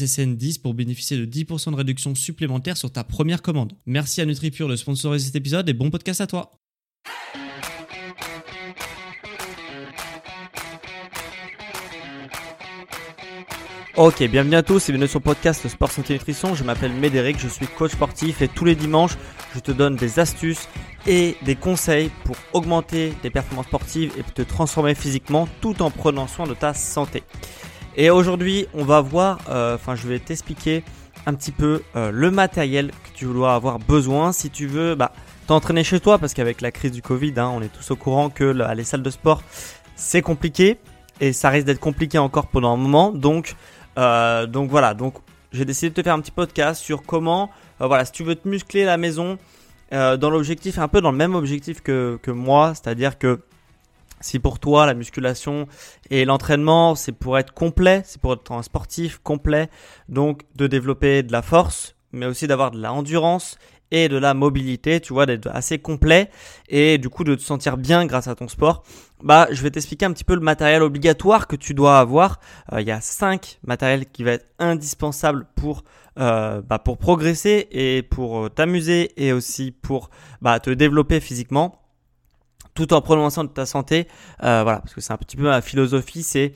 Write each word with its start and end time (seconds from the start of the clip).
SSN10 0.00 0.60
pour 0.60 0.74
bénéficier 0.74 1.16
de 1.16 1.26
10% 1.26 1.72
de 1.72 1.76
réduction 1.76 2.14
supplémentaire 2.14 2.76
sur 2.76 2.90
ta 2.90 3.04
première 3.04 3.42
commande. 3.42 3.72
Merci 3.86 4.20
à 4.20 4.26
NutriPure 4.26 4.68
de 4.68 4.76
sponsoriser 4.76 5.26
cet 5.26 5.36
épisode 5.36 5.68
et 5.68 5.74
bon 5.74 5.90
podcast 5.90 6.20
à 6.20 6.26
toi. 6.26 6.52
Ok, 13.96 14.22
bienvenue 14.28 14.56
à 14.56 14.62
tous 14.62 14.88
et 14.88 14.92
bienvenue 14.92 15.10
sur 15.10 15.18
le 15.18 15.24
podcast 15.24 15.68
Sport 15.68 15.90
Santé 15.90 16.14
Nutrition. 16.14 16.54
Je 16.54 16.64
m'appelle 16.64 16.92
Médéric, 16.92 17.38
je 17.38 17.48
suis 17.48 17.66
coach 17.66 17.92
sportif 17.92 18.40
et 18.40 18.48
tous 18.48 18.64
les 18.64 18.74
dimanches, 18.74 19.18
je 19.54 19.60
te 19.60 19.72
donne 19.72 19.96
des 19.96 20.18
astuces 20.18 20.68
et 21.06 21.36
des 21.42 21.54
conseils 21.54 22.10
pour 22.24 22.36
augmenter 22.52 23.12
tes 23.20 23.28
performances 23.28 23.66
sportives 23.66 24.12
et 24.16 24.22
te 24.22 24.42
transformer 24.42 24.94
physiquement 24.94 25.48
tout 25.60 25.82
en 25.82 25.90
prenant 25.90 26.28
soin 26.28 26.46
de 26.46 26.54
ta 26.54 26.72
santé. 26.72 27.22
Et 27.96 28.10
aujourd'hui, 28.10 28.66
on 28.72 28.84
va 28.84 29.00
voir, 29.00 29.40
euh, 29.48 29.74
enfin, 29.74 29.94
je 29.94 30.06
vais 30.06 30.18
t'expliquer 30.18 30.84
un 31.26 31.34
petit 31.34 31.50
peu 31.50 31.82
euh, 31.96 32.10
le 32.12 32.30
matériel 32.30 32.90
que 32.90 33.18
tu 33.18 33.24
dois 33.24 33.54
avoir 33.54 33.78
besoin. 33.78 34.32
Si 34.32 34.48
tu 34.48 34.66
veux 34.66 34.94
bah, 34.94 35.12
t'entraîner 35.46 35.82
chez 35.82 35.98
toi, 35.98 36.18
parce 36.18 36.32
qu'avec 36.32 36.60
la 36.60 36.70
crise 36.70 36.92
du 36.92 37.02
Covid, 37.02 37.34
hein, 37.36 37.50
on 37.52 37.60
est 37.62 37.68
tous 37.68 37.90
au 37.90 37.96
courant 37.96 38.30
que 38.30 38.44
les 38.44 38.84
salles 38.84 39.02
de 39.02 39.10
sport, 39.10 39.42
c'est 39.96 40.22
compliqué. 40.22 40.78
Et 41.20 41.32
ça 41.32 41.50
risque 41.50 41.66
d'être 41.66 41.80
compliqué 41.80 42.16
encore 42.16 42.46
pendant 42.46 42.72
un 42.72 42.76
moment. 42.76 43.10
Donc, 43.10 43.56
euh, 43.98 44.46
donc 44.46 44.70
voilà, 44.70 44.94
donc 44.94 45.16
j'ai 45.52 45.64
décidé 45.64 45.90
de 45.90 45.94
te 45.94 46.02
faire 46.02 46.14
un 46.14 46.20
petit 46.20 46.30
podcast 46.30 46.80
sur 46.80 47.02
comment, 47.02 47.50
voilà, 47.80 48.04
si 48.04 48.12
tu 48.12 48.22
veux 48.22 48.36
te 48.36 48.48
muscler 48.48 48.84
la 48.84 48.96
maison, 48.96 49.36
dans 49.90 50.30
l'objectif, 50.30 50.78
un 50.78 50.86
peu 50.86 51.00
dans 51.00 51.10
le 51.10 51.16
même 51.16 51.34
objectif 51.34 51.82
que, 51.82 52.16
que 52.22 52.30
moi, 52.30 52.72
c'est-à-dire 52.74 53.18
que 53.18 53.40
si 54.20 54.38
pour 54.38 54.58
toi 54.58 54.86
la 54.86 54.94
musculation 54.94 55.66
et 56.10 56.24
l'entraînement 56.24 56.94
c'est 56.94 57.12
pour 57.12 57.38
être 57.38 57.52
complet, 57.52 58.02
c'est 58.04 58.20
pour 58.20 58.34
être 58.34 58.52
un 58.52 58.62
sportif 58.62 59.18
complet, 59.22 59.68
donc 60.08 60.42
de 60.56 60.66
développer 60.66 61.22
de 61.22 61.32
la 61.32 61.42
force, 61.42 61.96
mais 62.12 62.26
aussi 62.26 62.46
d'avoir 62.46 62.70
de 62.70 62.80
la 62.80 62.92
endurance 62.92 63.58
et 63.90 64.08
de 64.08 64.16
la 64.16 64.34
mobilité, 64.34 65.00
tu 65.00 65.12
vois, 65.12 65.26
d'être 65.26 65.48
assez 65.48 65.78
complet 65.78 66.30
et 66.68 66.98
du 66.98 67.08
coup 67.08 67.24
de 67.24 67.34
te 67.34 67.42
sentir 67.42 67.76
bien 67.76 68.06
grâce 68.06 68.28
à 68.28 68.34
ton 68.34 68.48
sport, 68.48 68.84
bah 69.22 69.48
je 69.50 69.62
vais 69.62 69.70
t'expliquer 69.70 70.06
un 70.06 70.12
petit 70.12 70.24
peu 70.24 70.34
le 70.34 70.40
matériel 70.40 70.82
obligatoire 70.82 71.46
que 71.46 71.56
tu 71.56 71.74
dois 71.74 71.98
avoir. 71.98 72.40
Euh, 72.72 72.80
il 72.80 72.86
y 72.86 72.92
a 72.92 73.00
cinq 73.00 73.58
matériels 73.64 74.06
qui 74.06 74.24
vont 74.24 74.30
être 74.30 74.46
indispensables 74.58 75.46
pour 75.56 75.82
euh, 76.18 76.60
bah, 76.62 76.78
pour 76.78 76.98
progresser 76.98 77.68
et 77.70 78.02
pour 78.02 78.46
euh, 78.46 78.48
t'amuser 78.48 79.12
et 79.16 79.32
aussi 79.32 79.70
pour 79.70 80.10
bah, 80.42 80.58
te 80.60 80.70
développer 80.70 81.20
physiquement 81.20 81.79
tout 82.80 82.94
en 82.94 83.02
prononçant 83.02 83.44
de 83.44 83.50
ta 83.50 83.66
santé. 83.66 84.08
Euh, 84.42 84.62
voilà, 84.62 84.78
parce 84.80 84.94
que 84.94 85.00
c'est 85.02 85.12
un 85.12 85.18
petit 85.18 85.36
peu 85.36 85.44
ma 85.44 85.60
philosophie, 85.60 86.22
c'est 86.22 86.54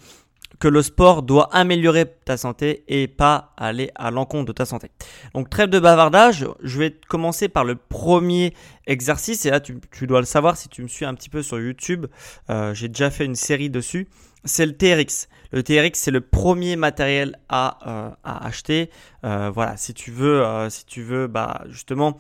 que 0.59 0.69
le 0.69 0.83
sport 0.83 1.23
doit 1.23 1.55
améliorer 1.55 2.07
ta 2.25 2.37
santé 2.37 2.85
et 2.89 3.09
pas 3.09 3.53
aller 3.57 3.91
à 3.95 4.11
l'encontre 4.11 4.47
de 4.47 4.53
ta 4.53 4.65
santé. 4.65 4.91
Donc 5.35 5.51
trêve 5.51 5.69
de 5.69 5.79
bavardage, 5.79 6.47
je 6.63 6.79
vais 6.79 6.97
commencer 7.09 7.49
par 7.49 7.65
le 7.65 7.75
premier 7.75 8.55
exercice 8.87 9.45
et 9.45 9.51
là 9.51 9.61
tu, 9.61 9.81
dois 10.07 10.21
le 10.21 10.27
savoir 10.27 10.57
si 10.57 10.69
tu 10.69 10.83
me 10.83 10.89
suis 10.89 11.05
un 11.05 11.13
petit 11.15 11.29
peu 11.29 11.43
sur 11.43 11.61
YouTube, 11.61 12.07
euh, 12.49 12.73
j'ai 12.73 12.89
déjà 12.89 13.11
fait 13.11 13.25
une 13.25 13.35
série 13.35 13.69
dessus, 13.69 14.09
c'est 14.45 14.65
le 14.65 14.77
TRX. 14.77 15.29
Le 15.51 15.63
TRX 15.63 15.99
c'est 15.99 16.13
le 16.13 16.21
premier 16.21 16.77
matériel 16.77 17.39
à, 17.49 17.79
euh, 17.87 18.11
à 18.23 18.47
acheter. 18.47 18.91
voilà, 19.23 19.77
si 19.77 19.93
tu 19.93 20.11
veux, 20.13 20.43
si 20.71 20.87
tu 20.87 21.03
veux 21.03 21.27
bah, 21.27 21.65
justement 21.69 22.17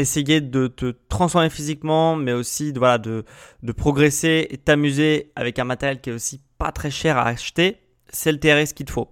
essayer 0.00 0.40
de 0.40 0.66
te 0.66 0.94
transformer 1.08 1.50
physiquement, 1.50 2.16
mais 2.16 2.32
aussi 2.32 2.72
de, 2.72 2.78
voilà, 2.78 2.98
de, 2.98 3.24
de 3.62 3.72
progresser 3.72 4.46
et 4.50 4.58
t'amuser 4.58 5.32
avec 5.36 5.58
un 5.58 5.64
matériel 5.64 6.00
qui 6.00 6.10
est 6.10 6.12
aussi 6.12 6.40
pas 6.58 6.72
très 6.72 6.90
cher 6.90 7.16
à 7.16 7.26
acheter, 7.26 7.80
c'est 8.10 8.32
le 8.32 8.38
TRX 8.38 8.72
qu'il 8.72 8.86
te 8.86 8.92
faut. 8.92 9.10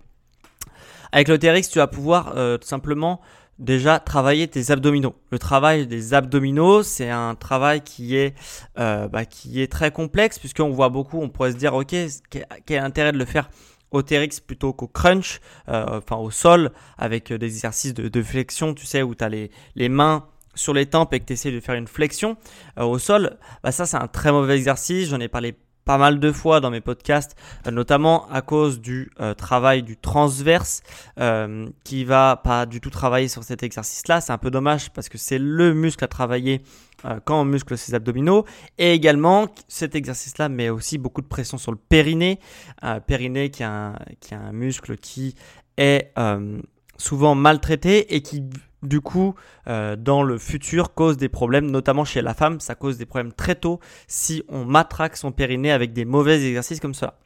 Avec 1.12 1.28
le 1.28 1.38
TRX, 1.38 1.68
tu 1.70 1.78
vas 1.78 1.86
pouvoir 1.86 2.34
euh, 2.36 2.58
tout 2.58 2.68
simplement 2.68 3.20
déjà 3.58 3.98
travailler 3.98 4.46
tes 4.46 4.70
abdominaux. 4.70 5.14
Le 5.30 5.38
travail 5.38 5.86
des 5.86 6.14
abdominaux, 6.14 6.82
c'est 6.82 7.10
un 7.10 7.34
travail 7.34 7.80
qui 7.80 8.16
est, 8.16 8.34
euh, 8.78 9.08
bah, 9.08 9.24
qui 9.24 9.60
est 9.60 9.70
très 9.70 9.90
complexe 9.90 10.38
puisqu'on 10.38 10.70
voit 10.70 10.90
beaucoup, 10.90 11.20
on 11.20 11.28
pourrait 11.28 11.52
se 11.52 11.56
dire, 11.56 11.74
ok, 11.74 11.94
quel 12.30 12.46
est 12.68 12.80
l'intérêt 12.80 13.12
de 13.12 13.18
le 13.18 13.24
faire 13.24 13.48
au 13.90 14.02
TRX 14.02 14.40
plutôt 14.40 14.72
qu'au 14.72 14.86
crunch, 14.86 15.40
euh, 15.68 15.98
enfin 15.98 16.16
au 16.16 16.30
sol, 16.30 16.70
avec 16.98 17.32
des 17.32 17.46
exercices 17.46 17.94
de, 17.94 18.08
de, 18.08 18.22
flexion, 18.22 18.74
tu 18.74 18.86
sais, 18.86 19.02
où 19.02 19.14
tu 19.14 19.24
as 19.24 19.28
les, 19.30 19.50
les 19.74 19.88
mains 19.88 20.26
sur 20.58 20.74
les 20.74 20.86
tempes 20.86 21.14
et 21.14 21.20
que 21.20 21.24
tu 21.24 21.32
essaies 21.34 21.52
de 21.52 21.60
faire 21.60 21.76
une 21.76 21.86
flexion 21.86 22.36
euh, 22.78 22.84
au 22.84 22.98
sol, 22.98 23.38
bah 23.62 23.72
ça 23.72 23.86
c'est 23.86 23.96
un 23.96 24.08
très 24.08 24.32
mauvais 24.32 24.56
exercice. 24.56 25.08
J'en 25.08 25.20
ai 25.20 25.28
parlé 25.28 25.56
pas 25.84 25.96
mal 25.96 26.20
de 26.20 26.32
fois 26.32 26.60
dans 26.60 26.70
mes 26.70 26.82
podcasts, 26.82 27.34
euh, 27.66 27.70
notamment 27.70 28.28
à 28.28 28.42
cause 28.42 28.80
du 28.80 29.10
euh, 29.20 29.32
travail 29.32 29.82
du 29.82 29.96
transverse 29.96 30.82
qui 31.84 32.04
va 32.04 32.40
pas 32.44 32.66
du 32.66 32.80
tout 32.80 32.90
travailler 32.90 33.28
sur 33.28 33.42
cet 33.44 33.62
exercice-là. 33.62 34.20
C'est 34.20 34.32
un 34.32 34.38
peu 34.38 34.50
dommage 34.50 34.90
parce 34.90 35.08
que 35.08 35.16
c'est 35.16 35.38
le 35.38 35.72
muscle 35.72 36.04
à 36.04 36.08
travailler 36.08 36.62
quand 37.24 37.40
on 37.40 37.44
muscle 37.44 37.78
ses 37.78 37.94
abdominaux. 37.94 38.44
Et 38.76 38.92
également, 38.92 39.46
cet 39.68 39.94
exercice-là 39.94 40.48
met 40.48 40.68
aussi 40.68 40.98
beaucoup 40.98 41.22
de 41.22 41.28
pression 41.28 41.56
sur 41.56 41.72
le 41.72 41.78
périnée. 41.78 42.38
périnée 43.06 43.50
qui 43.50 43.62
est 43.62 43.66
un, 43.66 44.52
muscle 44.52 44.96
qui 44.96 45.34
est 45.76 46.12
souvent 46.98 47.34
maltraité 47.34 48.14
et 48.14 48.20
qui 48.20 48.42
du 48.82 49.00
coup, 49.00 49.34
euh, 49.66 49.96
dans 49.96 50.22
le 50.22 50.38
futur, 50.38 50.94
cause 50.94 51.16
des 51.16 51.28
problèmes, 51.28 51.70
notamment 51.70 52.04
chez 52.04 52.22
la 52.22 52.34
femme, 52.34 52.60
ça 52.60 52.74
cause 52.74 52.96
des 52.98 53.06
problèmes 53.06 53.32
très 53.32 53.54
tôt 53.54 53.80
si 54.06 54.42
on 54.48 54.64
matraque 54.64 55.16
son 55.16 55.32
périnée 55.32 55.72
avec 55.72 55.92
des 55.92 56.04
mauvais 56.04 56.46
exercices 56.46 56.80
comme 56.80 56.94
cela. 56.94 57.18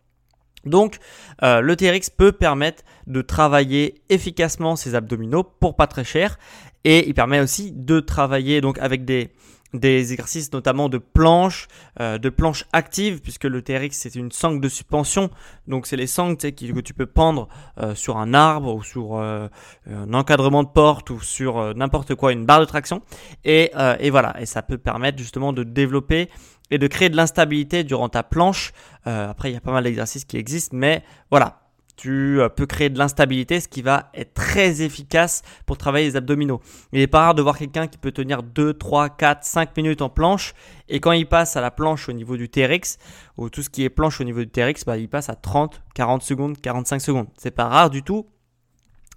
Donc, 0.65 0.99
euh, 1.43 1.61
le 1.61 1.77
TRX 1.77 2.11
peut 2.11 2.33
permettre 2.33 2.85
de 3.07 3.21
travailler 3.21 4.03
efficacement 4.09 4.77
ses 4.77 4.95
abdominaux 4.95 5.43
pour 5.43 5.77
pas 5.77 5.89
très 5.89 6.05
cher 6.05 6.39
et 6.85 7.09
il 7.09 7.15
permet 7.15 7.41
aussi 7.41 7.73
de 7.73 8.01
travailler 8.01 8.61
donc 8.61 8.79
avec 8.79 9.05
des, 9.05 9.33
des 9.73 10.13
exercices 10.13 10.53
notamment 10.53 10.89
de 10.89 10.99
planches, 10.99 11.69
euh, 12.01 12.19
de 12.19 12.29
planches 12.29 12.67
actives, 12.73 13.21
puisque 13.21 13.45
le 13.45 13.63
TRX 13.63 13.91
c'est 13.93 14.15
une 14.15 14.31
sangle 14.31 14.61
de 14.61 14.69
suspension, 14.69 15.31
donc 15.67 15.87
c'est 15.87 15.97
les 15.97 16.07
sangles 16.07 16.37
que 16.37 16.81
tu 16.81 16.95
peux 16.95 17.07
pendre 17.07 17.49
euh, 17.81 17.95
sur 17.95 18.19
un 18.19 18.35
arbre 18.35 18.75
ou 18.75 18.83
sur 18.83 19.17
euh, 19.17 19.49
un 19.91 20.13
encadrement 20.15 20.63
de 20.63 20.69
porte 20.69 21.11
ou 21.11 21.21
sur 21.21 21.75
n'importe 21.75 22.15
quoi, 22.15 22.33
une 22.33 22.45
barre 22.45 22.61
de 22.61 22.65
traction, 22.65 23.03
et, 23.45 23.73
et, 24.01 24.11
voilà, 24.11 24.37
et 24.41 24.47
ça 24.47 24.63
peut 24.63 24.79
permettre 24.79 25.19
justement 25.19 25.53
de 25.53 25.63
développer 25.65 26.29
et 26.71 26.79
de 26.79 26.87
créer 26.87 27.09
de 27.09 27.17
l'instabilité 27.17 27.85
durant 27.85 28.09
ta 28.09 28.23
planche. 28.23 28.73
après, 29.05 29.51
il 29.51 29.55
y 29.55 29.57
a 29.57 29.61
pas 29.61 29.73
mal 29.73 29.85
d'exercices 29.85 30.25
qui 30.25 30.37
existent, 30.37 30.77
mais 30.77 31.03
voilà, 31.31 31.62
tu 32.03 32.41
euh, 32.41 32.49
peux 32.49 32.67
créer 32.67 32.91
de 32.91 32.99
l'instabilité, 32.99 33.61
ce 33.61 33.69
qui 33.69 33.81
va 33.81 34.11
être 34.13 34.35
très 34.35 34.83
efficace 34.83 35.43
pour 35.67 35.79
travailler 35.79 36.07
les 36.07 36.17
abdominaux. 36.17 36.61
Il 36.93 36.99
n'est 36.99 37.07
pas 37.07 37.21
rare 37.21 37.35
de 37.37 37.43
voir 37.43 37.57
quelqu'un 37.57 37.87
qui 37.87 37.97
peut 37.97 38.11
tenir 38.11 38.43
2, 38.43 38.75
3, 38.75 39.11
4, 39.11 39.45
5 39.45 39.77
minutes 39.77 40.03
en 40.03 40.09
planche, 40.09 40.53
et 40.89 40.99
quand 40.99 41.13
il 41.13 41.29
passe 41.29 41.57
à 41.57 41.61
la 41.61 41.71
planche 41.71 42.09
au 42.09 42.13
niveau 42.13 42.37
du 42.37 42.49
TRX, 42.49 42.99
ou 43.37 43.51
tout 43.51 43.63
ce 43.63 43.71
qui 43.71 43.85
est 43.85 43.89
planche 43.89 44.21
au 44.21 44.25
niveau 44.25 44.41
du 44.41 44.49
TRX, 44.49 44.85
bah, 44.85 44.97
il 44.97 45.09
passe 45.09 45.29
à 45.29 45.37
30, 45.37 45.81
40 45.95 46.23
secondes, 46.23 46.61
45 46.61 47.01
secondes. 47.01 47.29
C'est 47.37 47.53
pas 47.53 47.69
rare 47.69 47.89
du 47.89 48.03
tout, 48.03 48.27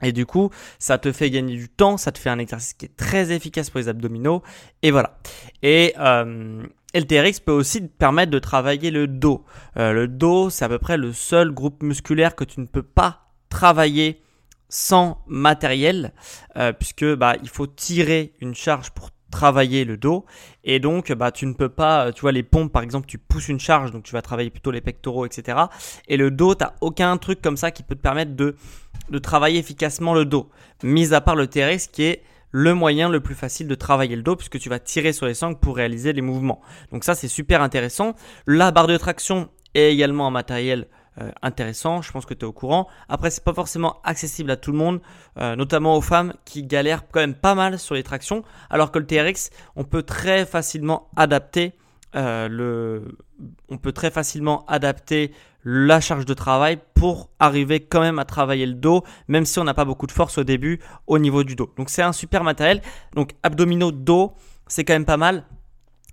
et 0.04 0.12
du 0.12 0.28
coup, 0.28 0.52
ça 0.78 1.00
te 1.00 1.12
fait 1.12 1.32
gagner 1.32 1.56
du 1.56 1.70
temps, 1.70 1.98
ça 1.98 2.12
te 2.12 2.20
fait 2.20 2.30
un 2.30 2.38
exercice 2.38 2.76
qui 2.76 2.86
est 2.86 2.96
très 2.96 3.32
efficace 3.32 3.72
pour 3.72 3.80
les 3.80 3.90
abdominaux. 3.90 4.44
Et 4.84 4.92
voilà. 4.92 5.18
Et, 5.64 5.96
euh, 5.98 6.62
le 7.00 7.06
TRX 7.06 7.40
peut 7.40 7.52
aussi 7.52 7.82
te 7.82 7.88
permettre 7.88 8.32
de 8.32 8.40
travailler 8.40 8.92
le 8.92 9.08
dos. 9.08 9.46
Euh, 9.78 9.94
le 9.94 10.08
dos, 10.08 10.50
c'est 10.50 10.66
à 10.66 10.70
peu 10.70 10.80
près 10.80 10.98
le 10.98 11.14
seul 11.14 11.52
groupe 11.52 11.84
musculaire 11.84 12.36
que 12.36 12.44
tu 12.44 12.60
ne 12.60 12.66
peux 12.66 12.84
pas 12.84 13.28
travailler 13.50 14.22
sans 14.68 15.22
matériel, 15.28 16.12
puisque 16.80 17.06
bah, 17.16 17.36
il 17.42 17.48
faut 17.48 17.68
tirer 17.68 18.34
une 18.42 18.56
charge 18.56 18.90
pour 18.92 19.12
travailler 19.36 19.86
le 19.86 19.98
dos. 19.98 20.26
Et 20.64 20.80
donc 20.80 21.12
bah 21.12 21.32
tu 21.32 21.46
ne 21.46 21.54
peux 21.54 21.70
pas 21.70 22.12
tu 22.14 22.22
vois 22.22 22.32
les 22.32 22.44
pompes 22.44 22.72
par 22.72 22.84
exemple 22.84 23.06
tu 23.06 23.18
pousses 23.18 23.50
une 23.50 23.60
charge 23.60 23.92
donc 23.92 24.04
tu 24.04 24.14
vas 24.14 24.22
travailler 24.22 24.50
plutôt 24.50 24.72
les 24.72 24.82
pectoraux 24.82 25.26
etc 25.26 25.60
et 26.08 26.16
le 26.16 26.32
dos 26.32 26.56
t'as 26.56 26.74
aucun 26.82 27.18
truc 27.18 27.42
comme 27.42 27.58
ça 27.58 27.70
qui 27.72 27.84
peut 27.84 27.96
te 27.96 28.02
permettre 28.02 28.36
de 28.36 28.56
de 29.10 29.20
travailler 29.20 29.60
efficacement 29.60 30.14
le 30.14 30.26
dos. 30.26 30.50
Mis 30.84 31.14
à 31.14 31.22
part 31.22 31.36
le 31.36 31.48
TRX 31.48 31.88
qui 31.88 32.04
est 32.04 32.24
le 32.58 32.74
moyen 32.74 33.10
le 33.10 33.20
plus 33.20 33.36
facile 33.36 33.68
de 33.68 33.76
travailler 33.76 34.16
le 34.16 34.22
dos 34.22 34.38
puisque 34.38 34.60
tu 34.60 34.70
vas 34.70 34.80
tirer 34.80 35.12
sur 35.12 35.26
les 35.26 35.34
sangles 35.34 35.60
pour 35.60 35.76
réaliser 35.76 36.14
les 36.14 36.22
mouvements 36.22 36.62
donc 36.94 37.04
ça 37.04 37.14
c'est 37.14 37.28
super 37.28 37.62
intéressant 37.62 38.16
la 38.48 38.72
barre 38.72 38.88
de 38.88 38.96
traction 38.96 39.50
est 39.74 39.92
également 39.92 40.26
un 40.26 40.32
matériel 40.32 40.88
euh, 41.22 41.32
intéressant, 41.42 42.02
je 42.02 42.12
pense 42.12 42.26
que 42.26 42.34
tu 42.34 42.42
es 42.42 42.44
au 42.44 42.52
courant. 42.52 42.90
Après, 43.08 43.32
c'est 43.32 43.44
pas 43.44 43.54
forcément 43.54 44.02
accessible 44.04 44.52
à 44.52 44.58
tout 44.58 44.74
le 44.74 44.78
monde, 44.78 45.00
euh, 45.38 45.56
notamment 45.56 45.96
aux 45.96 46.02
femmes 46.02 46.34
qui 46.44 46.64
galèrent 46.64 47.10
quand 47.10 47.22
même 47.22 47.36
pas 47.36 47.56
mal 47.56 47.80
sur 47.80 47.96
les 47.96 48.04
tractions, 48.04 48.44
alors 48.70 48.92
que 48.92 49.00
le 49.00 49.06
TRX, 49.06 49.50
on 49.78 49.86
peut 49.86 50.04
très 50.04 50.46
facilement 50.46 51.08
adapter 51.16 51.72
euh, 52.16 52.48
le, 52.50 53.18
on 53.70 53.78
peut 53.78 53.92
très 53.92 54.12
facilement 54.12 54.66
adapter 54.68 55.34
la 55.66 56.00
charge 56.00 56.26
de 56.26 56.34
travail 56.34 56.80
pour 56.94 57.30
arriver 57.40 57.80
quand 57.82 58.02
même 58.02 58.20
à 58.20 58.26
travailler 58.26 58.68
le 58.68 58.76
dos, 58.76 59.04
même 59.28 59.46
si 59.46 59.60
on 59.60 59.64
n'a 59.64 59.74
pas 59.74 59.86
beaucoup 59.86 60.08
de 60.08 60.12
force 60.12 60.38
au 60.38 60.44
début 60.44 60.80
au 61.08 61.18
niveau 61.18 61.44
du 61.44 61.56
dos. 61.56 61.74
Donc 61.76 61.90
c'est 61.90 62.04
un 62.04 62.14
super 62.14 62.44
matériel. 62.44 62.82
Donc 63.16 63.32
abdominaux, 63.44 63.92
dos, 63.92 64.34
c'est 64.68 64.86
quand 64.86 64.94
même 64.94 65.06
pas 65.06 65.18
mal. 65.18 65.44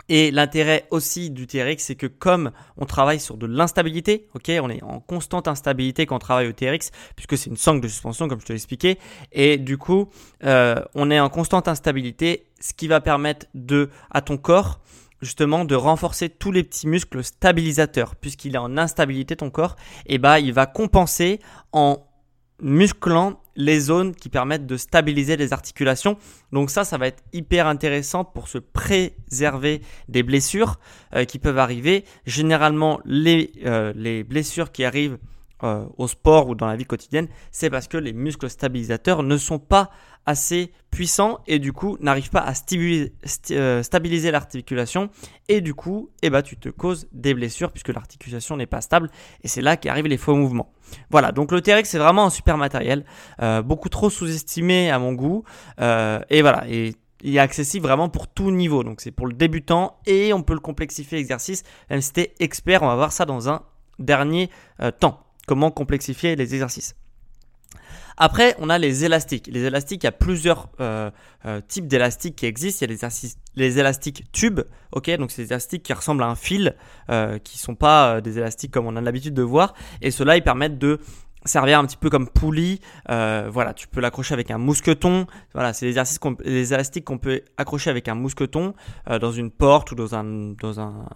Et 0.08 0.31
l'intérêt 0.31 0.87
aussi 0.90 1.31
du 1.31 1.46
TRX, 1.46 1.78
c'est 1.78 1.94
que 1.94 2.06
comme 2.06 2.50
on 2.76 2.87
travaille 2.87 3.20
sur 3.20 3.37
de 3.37 3.46
l'instabilité, 3.46 4.26
ok, 4.34 4.50
on 4.60 4.69
est 4.69 4.82
en 4.82 5.00
constante 5.00 5.49
instabilité 5.49 6.06
quand 6.06 6.16
on 6.16 6.19
travaille 6.19 6.48
au 6.48 6.52
TRX, 6.52 6.90
puisque 7.14 7.38
c'est 7.38 7.50
une 7.50 7.56
sangle 7.56 7.81
de 7.81 7.88
suspension, 7.88 8.28
comme 8.28 8.40
je 8.40 8.46
te 8.46 8.52
l'ai 8.52 8.56
expliqué, 8.56 8.98
et 9.31 9.58
du 9.58 9.78
coup, 9.78 10.08
euh, 10.44 10.82
on 10.94 11.10
est 11.10 11.20
en 11.20 11.28
constante 11.28 11.69
instabilité, 11.69 12.46
ce 12.60 12.75
qui 12.75 12.88
va 12.88 13.00
permettre 13.00 13.46
de, 13.55 13.90
à 14.10 14.22
ton 14.22 14.37
corps, 14.37 14.81
justement, 15.22 15.64
de 15.64 15.74
renforcer 15.74 16.28
tous 16.28 16.52
les 16.52 16.62
petits 16.62 16.86
muscles 16.86 17.24
stabilisateurs, 17.24 18.16
puisqu'il 18.16 18.54
est 18.54 18.58
en 18.58 18.76
instabilité 18.76 19.36
ton 19.36 19.50
corps, 19.50 19.76
et 20.06 20.19
bah, 20.19 20.40
il 20.40 20.52
va 20.52 20.66
compenser 20.66 21.38
en 21.72 22.04
musclant 22.60 23.40
les 23.56 23.80
zones 23.80 24.14
qui 24.14 24.28
permettent 24.28 24.66
de 24.66 24.76
stabiliser 24.76 25.36
les 25.36 25.52
articulations. 25.52 26.16
Donc 26.52 26.70
ça, 26.70 26.84
ça 26.84 26.96
va 26.96 27.06
être 27.08 27.22
hyper 27.32 27.66
intéressant 27.66 28.24
pour 28.24 28.48
se 28.48 28.58
préserver 28.58 29.82
des 30.08 30.22
blessures 30.22 30.78
euh, 31.14 31.24
qui 31.24 31.38
peuvent 31.38 31.58
arriver. 31.58 32.04
Généralement, 32.24 33.00
les, 33.04 33.52
euh, 33.64 33.92
les 33.94 34.24
blessures 34.24 34.72
qui 34.72 34.84
arrivent 34.84 35.19
euh, 35.64 35.84
au 35.96 36.08
sport 36.08 36.48
ou 36.48 36.56
dans 36.56 36.66
la 36.66 36.74
vie 36.74 36.86
quotidienne, 36.86 37.28
c'est 37.52 37.70
parce 37.70 37.86
que 37.86 37.96
les 37.96 38.12
muscles 38.12 38.50
stabilisateurs 38.50 39.22
ne 39.22 39.36
sont 39.36 39.60
pas 39.60 39.90
assez 40.26 40.72
puissants 40.90 41.38
et 41.46 41.60
du 41.60 41.72
coup 41.72 41.96
n'arrivent 42.00 42.30
pas 42.30 42.40
à 42.40 42.52
euh, 43.52 43.82
stabiliser, 43.84 44.32
l'articulation 44.32 45.08
et 45.48 45.60
du 45.60 45.72
coup 45.72 46.10
eh 46.22 46.30
ben, 46.30 46.42
tu 46.42 46.56
te 46.56 46.68
causes 46.68 47.06
des 47.12 47.32
blessures 47.34 47.70
puisque 47.70 47.90
l'articulation 47.90 48.56
n'est 48.56 48.66
pas 48.66 48.80
stable 48.80 49.08
et 49.44 49.48
c'est 49.48 49.62
là 49.62 49.76
qu'arrivent 49.76 50.08
les 50.08 50.16
faux 50.16 50.34
mouvements. 50.34 50.72
Voilà, 51.10 51.30
donc 51.30 51.52
le 51.52 51.60
TRX 51.60 51.84
c'est 51.84 51.98
vraiment 51.98 52.26
un 52.26 52.30
super 52.30 52.56
matériel, 52.58 53.04
euh, 53.40 53.62
beaucoup 53.62 53.88
trop 53.88 54.10
sous-estimé 54.10 54.90
à 54.90 54.98
mon 54.98 55.12
goût 55.12 55.44
et 55.78 56.42
voilà, 56.42 56.64
et 56.68 56.96
il 57.22 57.36
est 57.36 57.38
accessible 57.38 57.86
vraiment 57.86 58.08
pour 58.08 58.26
tout 58.26 58.50
niveau. 58.50 58.82
Donc 58.82 59.00
c'est 59.00 59.12
pour 59.12 59.28
le 59.28 59.32
débutant 59.32 60.00
et 60.06 60.32
on 60.32 60.42
peut 60.42 60.54
le 60.54 60.60
complexifier 60.60 61.18
l'exercice. 61.18 61.62
Même 61.88 62.00
si 62.00 62.12
t'es 62.12 62.34
expert, 62.40 62.82
on 62.82 62.88
va 62.88 62.96
voir 62.96 63.12
ça 63.12 63.26
dans 63.26 63.48
un 63.48 63.62
dernier 64.00 64.50
temps 64.98 65.20
comment 65.52 65.70
complexifier 65.70 66.34
les 66.34 66.54
exercices. 66.54 66.94
Après, 68.16 68.54
on 68.58 68.70
a 68.70 68.78
les 68.78 69.04
élastiques. 69.04 69.50
Les 69.52 69.64
élastiques, 69.64 70.02
il 70.04 70.06
y 70.06 70.08
a 70.08 70.12
plusieurs 70.12 70.70
euh, 70.81 71.10
euh, 71.44 71.60
types 71.60 71.87
d'élastiques 71.87 72.37
qui 72.37 72.46
existent. 72.46 72.87
Il 72.87 72.90
y 72.90 72.94
a 72.94 73.08
les, 73.08 73.28
les 73.56 73.78
élastiques 73.78 74.25
tubes, 74.32 74.60
ok, 74.93 75.10
donc 75.19 75.31
c'est 75.31 75.43
des 75.43 75.49
élastiques 75.49 75.82
qui 75.82 75.93
ressemblent 75.93 76.22
à 76.22 76.28
un 76.28 76.34
fil, 76.34 76.75
euh, 77.10 77.38
qui 77.38 77.58
sont 77.58 77.75
pas 77.75 78.22
des 78.22 78.38
élastiques 78.38 78.70
comme 78.70 78.87
on 78.87 78.96
a 78.96 79.00
l'habitude 79.02 79.34
de 79.34 79.43
voir. 79.43 79.75
Et 80.00 80.10
ceux-là, 80.10 80.38
ils 80.38 80.43
permettent 80.43 80.78
de 80.78 81.00
servir 81.44 81.78
un 81.78 81.84
petit 81.84 81.98
peu 81.98 82.08
comme 82.08 82.28
poulie. 82.31 82.81
voilà, 83.08 83.75
tu 83.75 83.88
peux 83.88 84.00
l'accrocher 84.00 84.32
avec 84.32 84.50
un 84.50 84.58
mousqueton. 84.58 85.26
Voilà, 85.52 85.75
c'est 85.75 85.84
les, 85.84 86.00
les 86.44 86.72
élastiques 86.72 87.05
qu'on 87.05 87.19
peut 87.19 87.43
accrocher 87.58 87.90
avec 87.90 88.08
un 88.08 88.14
mousqueton 88.14 88.72
dans 89.20 89.32
une 89.32 89.50
porte 89.50 89.93
ou 89.93 89.94
dans 89.94 90.14
un, 90.14 90.25
dans 90.25 90.81
un 90.81 91.06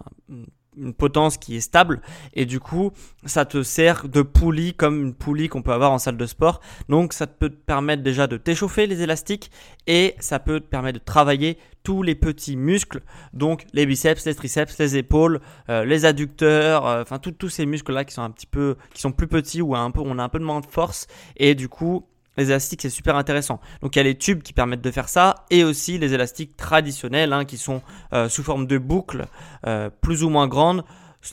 une 0.79 0.93
potence 0.93 1.37
qui 1.37 1.57
est 1.57 1.61
stable. 1.61 2.01
Et 2.33 2.45
du 2.45 2.59
coup 2.59 2.91
ça 3.25 3.45
te 3.45 3.63
sert 3.63 4.07
de 4.07 4.21
poulie 4.21 4.73
comme 4.73 5.01
une 5.01 5.13
poulie 5.13 5.49
qu'on 5.49 5.61
peut 5.61 5.73
avoir 5.73 5.91
en 5.91 5.97
salle 5.97 6.17
de 6.17 6.25
sport. 6.25 6.61
Donc 6.89 7.13
ça 7.13 7.27
peut 7.27 7.49
te 7.49 7.55
permettre 7.55 8.03
déjà 8.03 8.27
de 8.27 8.37
t'échauffer 8.37 8.87
les 8.87 9.01
élastiques 9.01 9.51
et 9.87 10.15
ça 10.19 10.39
peut 10.39 10.59
te 10.59 10.67
permettre 10.67 10.99
de 10.99 11.03
travailler 11.03 11.57
tous 11.83 12.03
les 12.03 12.15
petits 12.15 12.57
muscles. 12.57 13.01
Donc 13.33 13.65
les 13.73 13.85
biceps 13.85 14.25
les 14.25 14.35
triceps 14.35 14.77
les 14.77 14.97
épaules 14.97 15.41
euh, 15.69 15.85
les 15.85 16.05
adducteurs 16.05 16.85
euh, 16.85 17.01
enfin 17.01 17.19
tous 17.19 17.49
ces 17.49 17.65
muscles 17.65 17.93
là 17.93 18.05
qui 18.05 18.13
sont 18.13 18.21
un 18.21 18.31
petit 18.31 18.47
peu 18.47 18.75
qui 18.93 19.01
sont 19.01 19.11
plus 19.11 19.27
petits 19.27 19.61
ou 19.61 19.75
un 19.75 19.91
peu 19.91 20.01
on 20.03 20.19
a 20.19 20.23
un 20.23 20.29
peu 20.29 20.39
de 20.39 20.45
moins 20.45 20.61
de 20.61 20.65
force. 20.65 21.07
Et 21.37 21.55
du 21.55 21.69
coup 21.69 22.05
les 22.37 22.49
élastiques, 22.49 22.81
c'est 22.81 22.89
super 22.89 23.15
intéressant. 23.15 23.59
Donc 23.81 23.95
il 23.95 23.99
y 23.99 24.01
a 24.01 24.03
les 24.03 24.17
tubes 24.17 24.41
qui 24.41 24.53
permettent 24.53 24.81
de 24.81 24.91
faire 24.91 25.09
ça 25.09 25.45
et 25.49 25.63
aussi 25.63 25.97
les 25.97 26.13
élastiques 26.13 26.55
traditionnels 26.55 27.33
hein, 27.33 27.45
qui 27.45 27.57
sont 27.57 27.81
euh, 28.13 28.29
sous 28.29 28.43
forme 28.43 28.67
de 28.67 28.77
boucles 28.77 29.25
euh, 29.65 29.89
plus 30.01 30.23
ou 30.23 30.29
moins 30.29 30.47
grandes. 30.47 30.83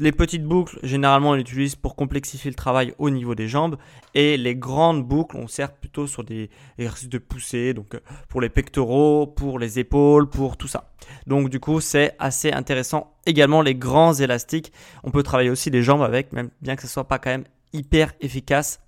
Les 0.01 0.13
petites 0.13 0.45
boucles, 0.45 0.79
généralement, 0.83 1.31
on 1.31 1.33
les 1.35 1.43
utilise 1.43 1.77
pour 1.77 1.95
complexifier 1.95 2.51
le 2.51 2.57
travail 2.57 2.95
au 2.99 3.11
niveau 3.11 3.37
des 3.37 3.47
jambes. 3.47 3.77
Et 4.15 4.37
les 4.37 4.57
grandes 4.57 5.07
boucles, 5.07 5.37
on 5.37 5.47
sert 5.47 5.73
plutôt 5.73 6.09
sur 6.09 6.25
des 6.25 6.51
exercices 6.79 7.09
de 7.09 7.19
poussée, 7.19 7.75
donc 7.75 7.95
euh, 7.95 8.01
pour 8.29 8.41
les 8.41 8.49
pectoraux, 8.49 9.27
pour 9.27 9.59
les 9.59 9.79
épaules, 9.79 10.29
pour 10.29 10.57
tout 10.57 10.69
ça. 10.69 10.91
Donc 11.27 11.49
du 11.49 11.61
coup, 11.61 11.81
c'est 11.81 12.17
assez 12.19 12.51
intéressant. 12.51 13.15
Également, 13.27 13.63
les 13.63 13.75
grands 13.75 14.15
élastiques, 14.15 14.73
on 15.05 15.11
peut 15.11 15.23
travailler 15.23 15.51
aussi 15.51 15.71
les 15.71 15.83
jambes 15.83 16.03
avec, 16.03 16.33
même 16.33 16.51
bien 16.61 16.75
que 16.77 16.83
ce 16.83 16.89
soit 16.89 17.07
pas 17.07 17.19
quand 17.19 17.31
même 17.31 17.45
hyper 17.73 18.13
efficace 18.21 18.81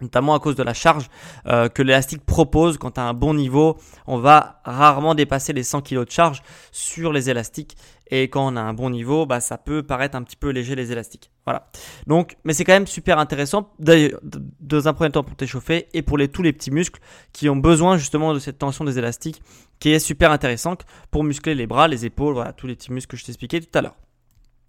notamment 0.00 0.34
à 0.34 0.40
cause 0.40 0.56
de 0.56 0.62
la 0.62 0.74
charge 0.74 1.08
euh, 1.46 1.68
que 1.68 1.82
l'élastique 1.82 2.24
propose. 2.24 2.78
Quand 2.78 2.92
tu 2.92 3.00
as 3.00 3.04
un 3.04 3.14
bon 3.14 3.34
niveau, 3.34 3.78
on 4.06 4.18
va 4.18 4.60
rarement 4.64 5.14
dépasser 5.14 5.52
les 5.52 5.62
100 5.62 5.82
kg 5.82 6.04
de 6.04 6.10
charge 6.10 6.42
sur 6.72 7.12
les 7.12 7.30
élastiques. 7.30 7.76
Et 8.10 8.24
quand 8.24 8.52
on 8.52 8.56
a 8.56 8.60
un 8.60 8.74
bon 8.74 8.90
niveau, 8.90 9.24
bah, 9.24 9.40
ça 9.40 9.56
peut 9.56 9.82
paraître 9.82 10.16
un 10.16 10.22
petit 10.22 10.36
peu 10.36 10.50
léger 10.50 10.74
les 10.74 10.90
élastiques. 10.90 11.30
Voilà. 11.46 11.70
Donc, 12.06 12.36
mais 12.44 12.52
c'est 12.52 12.64
quand 12.64 12.72
même 12.72 12.88
super 12.88 13.18
intéressant, 13.18 13.72
dans 13.78 14.88
un 14.88 14.92
premier 14.92 15.10
temps 15.10 15.22
pour 15.22 15.36
t'échauffer 15.36 15.88
et 15.94 16.02
pour 16.02 16.18
les, 16.18 16.28
tous 16.28 16.42
les 16.42 16.52
petits 16.52 16.72
muscles 16.72 17.00
qui 17.32 17.48
ont 17.48 17.56
besoin 17.56 17.96
justement 17.98 18.34
de 18.34 18.40
cette 18.40 18.58
tension 18.58 18.84
des 18.84 18.98
élastiques 18.98 19.42
qui 19.78 19.90
est 19.90 19.98
super 19.98 20.32
intéressante 20.32 20.84
pour 21.10 21.24
muscler 21.24 21.54
les 21.54 21.66
bras, 21.66 21.88
les 21.88 22.04
épaules, 22.04 22.34
voilà, 22.34 22.52
tous 22.52 22.66
les 22.66 22.74
petits 22.74 22.92
muscles 22.92 23.12
que 23.12 23.16
je 23.16 23.24
t'expliquais 23.24 23.60
tout 23.60 23.78
à 23.78 23.82
l'heure. 23.82 23.96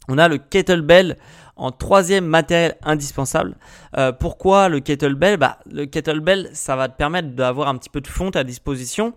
On 0.08 0.18
a 0.18 0.28
le 0.28 0.38
kettlebell 0.38 1.18
en 1.56 1.72
troisième 1.72 2.26
matériel 2.26 2.76
indispensable. 2.84 3.56
Euh, 3.98 4.12
pourquoi 4.12 4.68
le 4.68 4.80
kettlebell? 4.80 5.38
Bah, 5.38 5.60
Le 5.72 5.86
kettlebell, 5.86 6.50
ça 6.54 6.76
va 6.76 6.90
te 6.90 6.98
permettre 6.98 7.30
d'avoir 7.30 7.68
un 7.68 7.78
petit 7.78 7.90
peu 7.90 8.02
de 8.02 8.08
fonte 8.08 8.36
à 8.36 8.44
disposition 8.44 9.14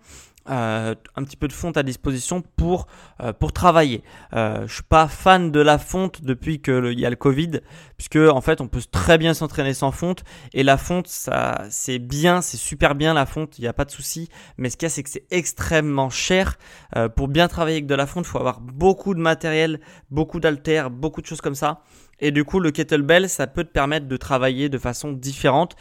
euh, 0.50 0.94
un 1.16 1.24
petit 1.24 1.36
peu 1.36 1.48
de 1.48 1.52
fonte 1.52 1.76
à 1.76 1.82
disposition 1.82 2.42
pour, 2.56 2.86
euh, 3.22 3.32
pour 3.32 3.52
travailler. 3.52 4.02
Euh, 4.34 4.66
je 4.66 4.74
suis 4.74 4.82
pas 4.82 5.08
fan 5.08 5.50
de 5.50 5.60
la 5.60 5.78
fonte 5.78 6.22
depuis 6.22 6.60
qu'il 6.60 6.98
y 6.98 7.06
a 7.06 7.10
le 7.10 7.16
Covid, 7.16 7.60
puisque 7.96 8.16
en 8.16 8.40
fait 8.40 8.60
on 8.60 8.68
peut 8.68 8.82
très 8.90 9.18
bien 9.18 9.34
s'entraîner 9.34 9.74
sans 9.74 9.90
fonte 9.90 10.24
et 10.52 10.62
la 10.62 10.76
fonte 10.76 11.08
ça 11.08 11.62
c'est 11.70 11.98
bien, 11.98 12.42
c'est 12.42 12.56
super 12.56 12.94
bien 12.94 13.14
la 13.14 13.26
fonte, 13.26 13.58
il 13.58 13.62
n'y 13.62 13.68
a 13.68 13.72
pas 13.72 13.84
de 13.84 13.90
souci. 13.90 14.28
Mais 14.58 14.70
ce 14.70 14.76
qu'il 14.76 14.86
y 14.86 14.90
a 14.90 14.90
c'est 14.90 15.02
que 15.02 15.10
c'est 15.10 15.26
extrêmement 15.30 16.10
cher. 16.10 16.56
Euh, 16.96 17.08
pour 17.08 17.28
bien 17.28 17.48
travailler 17.48 17.76
avec 17.76 17.86
de 17.86 17.94
la 17.94 18.06
fonte, 18.06 18.26
il 18.26 18.28
faut 18.28 18.38
avoir 18.38 18.60
beaucoup 18.60 19.14
de 19.14 19.20
matériel, 19.20 19.80
beaucoup 20.10 20.40
d'haltères, 20.40 20.90
beaucoup 20.90 21.22
de 21.22 21.26
choses 21.26 21.40
comme 21.40 21.54
ça. 21.54 21.80
Et 22.20 22.30
du 22.30 22.44
coup 22.44 22.60
le 22.60 22.70
kettlebell 22.70 23.28
ça 23.28 23.46
peut 23.46 23.64
te 23.64 23.72
permettre 23.72 24.06
de 24.06 24.16
travailler 24.16 24.68
de 24.68 24.78
façon 24.78 25.12
différente 25.12 25.76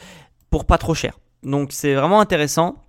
pour 0.50 0.66
pas 0.66 0.78
trop 0.78 0.94
cher. 0.94 1.20
Donc 1.44 1.72
c'est 1.72 1.94
vraiment 1.94 2.22
intéressant. 2.22 2.83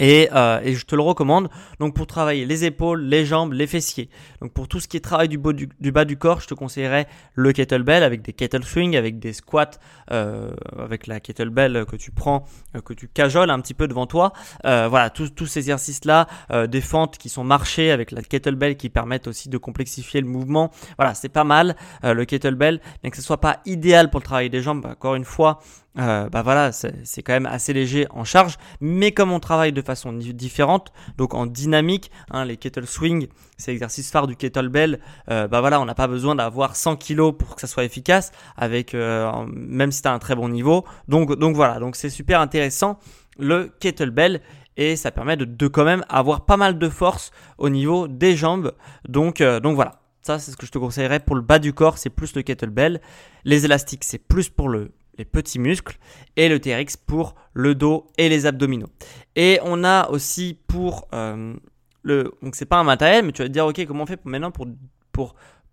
Et, 0.00 0.28
euh, 0.32 0.60
je 0.64 0.84
te 0.84 0.94
le 0.94 1.02
recommande. 1.02 1.48
Donc 1.80 1.94
pour 1.94 2.06
travailler 2.06 2.46
les 2.46 2.64
épaules, 2.64 3.02
les 3.02 3.26
jambes, 3.26 3.52
les 3.52 3.66
fessiers. 3.66 4.08
Donc 4.40 4.52
pour 4.52 4.68
tout 4.68 4.80
ce 4.80 4.88
qui 4.88 4.96
est 4.96 5.00
travail 5.00 5.28
du, 5.28 5.38
bas 5.38 6.04
du 6.04 6.16
corps, 6.16 6.40
je 6.40 6.46
te 6.46 6.54
conseillerais 6.54 7.06
le 7.34 7.52
kettlebell 7.52 8.02
avec 8.02 8.22
des 8.22 8.32
kettle 8.32 8.64
swing, 8.64 8.96
avec 8.96 9.18
des 9.18 9.32
squats, 9.32 9.78
euh, 10.10 10.50
avec 10.78 11.06
la 11.06 11.20
kettlebell 11.20 11.84
que 11.86 11.96
tu 11.96 12.10
prends, 12.10 12.44
euh, 12.76 12.80
que 12.80 12.92
tu 12.92 13.08
cajoles 13.08 13.50
un 13.50 13.60
petit 13.60 13.74
peu 13.74 13.88
devant 13.88 14.06
toi. 14.06 14.32
Euh, 14.64 14.88
voilà, 14.88 15.10
tous, 15.10 15.30
tous 15.30 15.46
ces 15.46 15.60
exercices-là, 15.60 16.26
euh, 16.50 16.66
des 16.66 16.80
fentes 16.80 17.18
qui 17.18 17.28
sont 17.28 17.44
marchées 17.44 17.90
avec 17.90 18.10
la 18.10 18.22
kettlebell 18.22 18.76
qui 18.76 18.88
permettent 18.88 19.26
aussi 19.26 19.48
de 19.48 19.58
complexifier 19.58 20.20
le 20.20 20.28
mouvement. 20.28 20.70
Voilà, 20.96 21.14
c'est 21.14 21.28
pas 21.28 21.44
mal 21.44 21.76
le 22.02 22.24
kettlebell, 22.24 22.80
bien 23.02 23.10
que 23.10 23.16
ce 23.16 23.22
soit 23.22 23.40
pas 23.40 23.60
idéal 23.66 24.10
pour 24.10 24.20
le 24.20 24.24
travail 24.24 24.50
des 24.50 24.62
jambes. 24.62 24.86
Encore 24.86 25.14
une 25.14 25.24
fois, 25.24 25.60
euh, 25.98 26.28
bah 26.28 26.42
voilà, 26.42 26.70
c'est 26.72 27.22
quand 27.22 27.32
même 27.32 27.46
assez 27.46 27.72
léger 27.72 28.06
en 28.10 28.22
charge, 28.22 28.56
mais 28.80 29.12
comme 29.12 29.32
on 29.32 29.40
travaille 29.40 29.72
de 29.72 29.82
façon 29.82 30.12
différente, 30.12 30.92
donc 31.16 31.34
en 31.34 31.46
dynamique, 31.46 32.10
hein, 32.30 32.44
les 32.44 32.56
kettle 32.56 32.86
swing, 32.86 33.26
c'est 33.56 33.72
l'exercice 33.72 34.10
phare 34.10 34.28
du 34.28 34.36
kettlebell, 34.36 35.00
euh, 35.30 35.48
bah 35.48 35.60
voilà, 35.60 35.80
on 35.80 35.84
n'a 35.84 35.94
pas 35.94 36.06
besoin 36.06 36.36
d'avoir 36.36 36.76
100 36.76 36.96
kg 36.96 37.32
pour 37.32 37.56
que 37.56 37.60
ça 37.60 37.66
soit 37.66 37.84
efficace, 37.84 38.30
avec 38.56 38.94
euh, 38.94 39.30
même 39.52 39.90
si 39.90 40.02
tu 40.02 40.08
un 40.08 40.18
très 40.18 40.36
bon 40.36 40.48
niveau. 40.48 40.84
Donc, 41.08 41.36
donc 41.36 41.56
voilà, 41.56 41.80
donc 41.80 41.96
c'est 41.96 42.10
super 42.10 42.40
intéressant 42.40 42.98
le 43.36 43.70
kettlebell 43.80 44.40
et 44.76 44.94
ça 44.94 45.10
permet 45.10 45.36
de, 45.36 45.44
de, 45.44 45.68
quand 45.68 45.84
même 45.84 46.04
avoir 46.08 46.44
pas 46.44 46.56
mal 46.56 46.78
de 46.78 46.88
force 46.88 47.32
au 47.58 47.68
niveau 47.68 48.06
des 48.06 48.36
jambes. 48.36 48.72
Donc, 49.08 49.42
donc 49.42 49.74
voilà. 49.74 50.00
Ça, 50.22 50.38
c'est 50.38 50.50
ce 50.50 50.56
que 50.56 50.66
je 50.66 50.72
te 50.72 50.78
conseillerais 50.78 51.20
pour 51.20 51.36
le 51.36 51.42
bas 51.42 51.58
du 51.58 51.72
corps, 51.72 51.96
c'est 51.96 52.10
plus 52.10 52.34
le 52.34 52.42
kettlebell. 52.42 53.00
Les 53.44 53.64
élastiques, 53.64 54.04
c'est 54.04 54.18
plus 54.18 54.50
pour 54.50 54.68
le 54.68 54.90
les 55.18 55.24
petits 55.24 55.58
muscles, 55.58 55.98
et 56.36 56.48
le 56.48 56.60
TRX 56.60 56.96
pour 56.96 57.34
le 57.52 57.74
dos 57.74 58.06
et 58.16 58.28
les 58.28 58.46
abdominaux. 58.46 58.88
Et 59.36 59.58
on 59.62 59.84
a 59.84 60.08
aussi 60.10 60.58
pour 60.66 61.08
euh, 61.12 61.54
le. 62.02 62.32
Donc, 62.42 62.54
c'est 62.54 62.66
pas 62.66 62.78
un 62.78 62.84
matériel, 62.84 63.24
mais 63.24 63.32
tu 63.32 63.42
vas 63.42 63.48
te 63.48 63.52
dire, 63.52 63.66
ok, 63.66 63.84
comment 63.86 64.04
on 64.04 64.06
fait 64.06 64.24
maintenant 64.24 64.50
pour, 64.50 64.66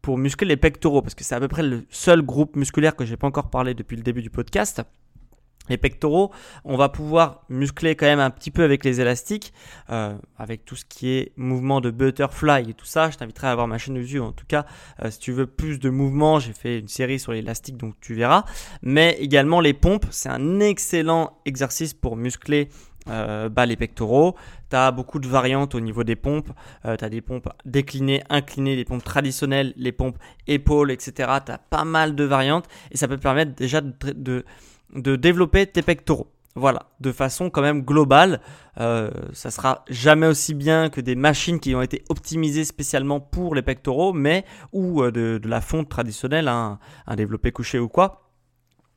pour, 0.02 0.18
muscler 0.18 0.48
les 0.48 0.58
pectoraux? 0.58 1.02
Parce 1.02 1.16
que 1.16 1.24
c'est 1.24 1.36
à 1.36 1.40
peu 1.40 1.48
près 1.48 1.64
le 1.64 1.86
seul 1.90 2.22
groupe 2.22 2.56
musculaire 2.56 2.96
que 2.96 3.06
j'ai 3.06 3.18
pas 3.18 3.28
encore 3.28 3.50
parlé 3.50 3.74
depuis 3.74 3.96
le 3.96 4.04
début 4.04 4.22
du 4.22 4.30
podcast 4.30 4.82
les 5.69 5.77
pectoraux, 5.77 6.31
on 6.63 6.77
va 6.77 6.89
pouvoir 6.89 7.43
muscler 7.50 7.95
quand 7.95 8.05
même 8.05 8.19
un 8.19 8.29
petit 8.29 8.51
peu 8.51 8.63
avec 8.63 8.84
les 8.84 9.01
élastiques, 9.01 9.53
euh, 9.89 10.15
avec 10.38 10.65
tout 10.65 10.75
ce 10.75 10.86
qui 10.86 11.10
est 11.10 11.31
mouvement 11.38 11.81
de 11.81 11.91
butterfly 11.91 12.69
et 12.69 12.74
tout 12.74 12.86
ça. 12.86 13.10
Je 13.10 13.17
t'inviterai 13.17 13.48
à 13.48 13.55
voir 13.55 13.67
ma 13.67 13.77
chaîne 13.77 13.95
YouTube. 13.95 14.22
En 14.22 14.31
tout 14.31 14.45
cas, 14.48 14.65
euh, 15.03 15.12
si 15.12 15.19
tu 15.19 15.31
veux 15.31 15.48
plus 15.48 15.79
de 15.79 15.89
mouvements, 15.89 16.39
j'ai 16.39 16.53
fait 16.53 16.79
une 16.79 16.88
série 16.88 17.19
sur 17.19 17.31
l'élastique, 17.31 17.77
donc 17.77 17.95
tu 18.01 18.13
verras. 18.13 18.45
Mais 18.81 19.17
également 19.19 19.62
les 19.62 19.74
pompes, 19.74 20.05
c'est 20.12 20.29
un 20.29 20.60
excellent 20.60 21.38
exercice 21.45 21.93
pour 21.93 22.15
muscler 22.15 22.69
euh, 23.07 23.50
bah, 23.50 23.67
les 23.67 23.75
pectoraux. 23.75 24.36
Tu 24.72 24.75
as 24.75 24.91
beaucoup 24.91 25.19
de 25.19 25.27
variantes 25.27 25.75
au 25.75 25.79
niveau 25.79 26.03
des 26.03 26.15
pompes. 26.15 26.50
Euh, 26.86 26.98
tu 26.98 27.07
des 27.07 27.22
pompes 27.22 27.50
déclinées, 27.63 28.24
inclinées, 28.29 28.75
des 28.75 28.86
pompes 28.86 29.03
traditionnelles, 29.03 29.74
les 29.77 29.91
pompes 29.91 30.17
épaules, 30.48 30.89
etc. 30.89 31.13
Tu 31.45 31.51
as 31.51 31.60
pas 31.60 31.86
mal 31.86 32.15
de 32.15 32.24
variantes 32.24 32.67
et 32.91 32.98
ça 32.98 33.07
peut 33.07 33.17
permettre 33.17 33.53
déjà 33.53 33.81
de 33.81 33.93
de 34.15 34.43
développer 34.96 35.68
tes 35.68 35.82
pectoraux. 35.82 36.32
Voilà, 36.58 36.84
de 37.02 37.12
façon 37.12 37.50
quand 37.50 37.62
même 37.62 37.82
globale, 37.82 38.40
euh, 38.80 39.12
ça 39.34 39.52
sera 39.52 39.84
jamais 39.90 40.25
aussi 40.25 40.54
bien 40.54 40.90
que 40.90 41.02
des 41.02 41.16
machines 41.16 41.60
qui 41.60 41.75
ont 41.75 41.82
été 41.82 42.06
optimisées 42.08 42.64
spécialement 42.64 43.20
pour 43.20 43.56
les 43.56 43.62
pectoraux, 43.62 44.14
mais 44.14 44.46
ou 44.72 45.04
euh, 45.04 45.12
de, 45.12 45.42
la 45.44 45.60
fonte 45.60 45.90
traditionnelle, 45.90 46.48
hein, 46.48 46.80
un 47.08 47.16
développé 47.18 47.52
couché 47.52 47.78
ou 47.78 47.90
quoi. 47.90 48.32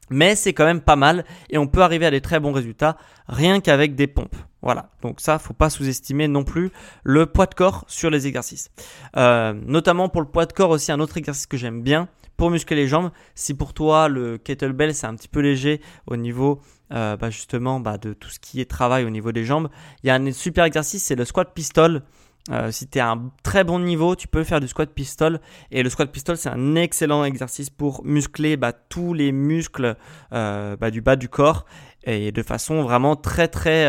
Mais 0.09 0.37
c'est 0.37 0.53
quand 0.53 0.65
même 0.65 0.81
pas 0.81 0.95
mal 0.95 1.25
et 1.51 1.59
on 1.59 1.67
peut 1.67 1.83
arriver 1.83 2.07
à 2.07 2.13
des 2.13 2.21
très 2.21 2.39
bons 2.39 2.53
résultats 2.53 2.97
rien 3.27 3.61
qu'avec 3.61 3.97
des 3.97 4.07
pompes. 4.07 4.37
Voilà, 4.63 4.91
donc 5.03 5.21
ça, 5.21 5.41
faut 5.41 5.53
pas 5.53 5.69
sous-estimer 5.69 6.29
non 6.29 6.45
plus 6.45 6.71
le 7.03 7.27
poids 7.27 7.47
de 7.47 7.55
corps 7.55 7.85
sur 7.89 8.09
les 8.09 8.29
exercices. 8.29 8.71
Euh, 9.17 9.53
notamment 9.53 10.09
pour 10.09 10.21
le 10.21 10.29
poids 10.29 10.47
de 10.47 10.53
corps 10.53 10.71
aussi, 10.71 10.93
un 10.93 11.01
autre 11.01 11.17
exercice 11.17 11.47
que 11.47 11.57
j'aime 11.57 11.83
bien, 11.83 12.09
pour 12.39 12.51
muscler 12.51 12.77
les 12.77 12.89
jambes. 12.89 13.11
Si 13.35 13.53
pour 13.53 13.75
toi 13.75 14.09
le 14.09 14.39
kettlebell 14.39 14.95
c'est 14.95 15.07
un 15.07 15.15
petit 15.15 15.29
peu 15.29 15.41
léger 15.41 15.83
au 16.07 16.17
niveau 16.17 16.63
euh, 16.93 17.19
bah, 17.19 17.29
justement 17.29 17.81
bah, 17.81 17.99
de 17.99 18.15
tout 18.15 18.31
ce 18.31 18.39
qui 18.39 18.63
est 18.63 18.65
travail 18.65 19.05
au 19.05 19.11
niveau 19.11 19.33
des 19.33 19.45
jambes, 19.45 19.69
il 20.03 20.07
y 20.07 20.11
a 20.11 20.15
un 20.15 20.33
super 20.33 20.65
exercice, 20.65 21.05
c'est 21.05 21.17
le 21.17 21.27
squat 21.27 21.53
pistol. 21.53 22.03
Euh, 22.51 22.71
si 22.71 22.89
tu 22.89 22.97
es 22.97 23.01
à 23.03 23.11
un 23.11 23.31
très 23.43 23.63
bon 23.63 23.79
niveau, 23.79 24.17
tu 24.17 24.27
peux 24.27 24.43
faire 24.43 24.61
du 24.61 24.69
squat 24.69 24.89
pistol. 24.89 25.39
Et 25.71 25.83
le 25.83 25.91
squat 25.91 26.11
pistol, 26.11 26.39
c'est 26.39 26.49
un 26.49 26.77
excellent 26.77 27.25
exercice 27.25 27.69
pour 27.69 28.03
muscler 28.07 28.57
bah, 28.57 28.73
tous 28.73 29.13
les 29.13 29.33
muscles 29.33 29.97
euh, 30.33 30.75
bah, 30.77 30.91
du 30.91 31.03
bas 31.03 31.17
du 31.17 31.29
corps 31.29 31.67
et 32.05 32.33
de 32.33 32.43
façon 32.43 32.83
vraiment 32.83 33.17
très 33.17 33.49
très 33.49 33.87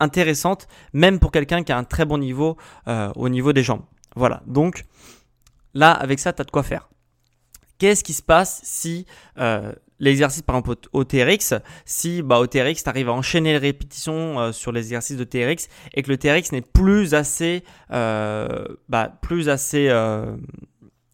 intéressante, 0.00 0.66
même 0.92 1.20
pour 1.20 1.30
quelqu'un 1.30 1.62
qui 1.62 1.70
a 1.70 1.78
un 1.78 1.84
très 1.84 2.04
bon 2.06 2.18
niveau 2.18 2.56
au 2.86 3.28
niveau 3.28 3.52
des 3.52 3.62
jambes. 3.62 3.82
Voilà, 4.16 4.42
donc 4.46 4.86
là, 5.74 5.92
avec 5.92 6.18
ça, 6.18 6.32
tu 6.32 6.42
as 6.42 6.44
de 6.44 6.50
quoi 6.50 6.64
faire. 6.64 6.88
Qu'est-ce 7.78 8.02
qui 8.02 8.12
se 8.12 8.22
passe 8.22 8.60
si 8.64 9.06
euh, 9.38 9.72
l'exercice, 10.00 10.42
par 10.42 10.56
exemple, 10.56 10.74
au 10.92 11.04
TRX, 11.04 11.54
si 11.84 12.22
bah, 12.22 12.40
au 12.40 12.46
TRX, 12.46 12.82
tu 12.82 12.88
arrives 12.88 13.08
à 13.08 13.12
enchaîner 13.12 13.52
les 13.52 13.58
répétitions 13.58 14.40
euh, 14.40 14.52
sur 14.52 14.72
les 14.72 14.80
exercices 14.80 15.16
de 15.16 15.24
TRX 15.24 15.68
et 15.94 16.02
que 16.02 16.10
le 16.10 16.18
TRX 16.18 16.50
n'est 16.52 16.60
plus 16.62 17.14
assez, 17.14 17.62
euh, 17.92 18.64
bah, 18.88 19.12
plus 19.22 19.48
assez 19.48 19.88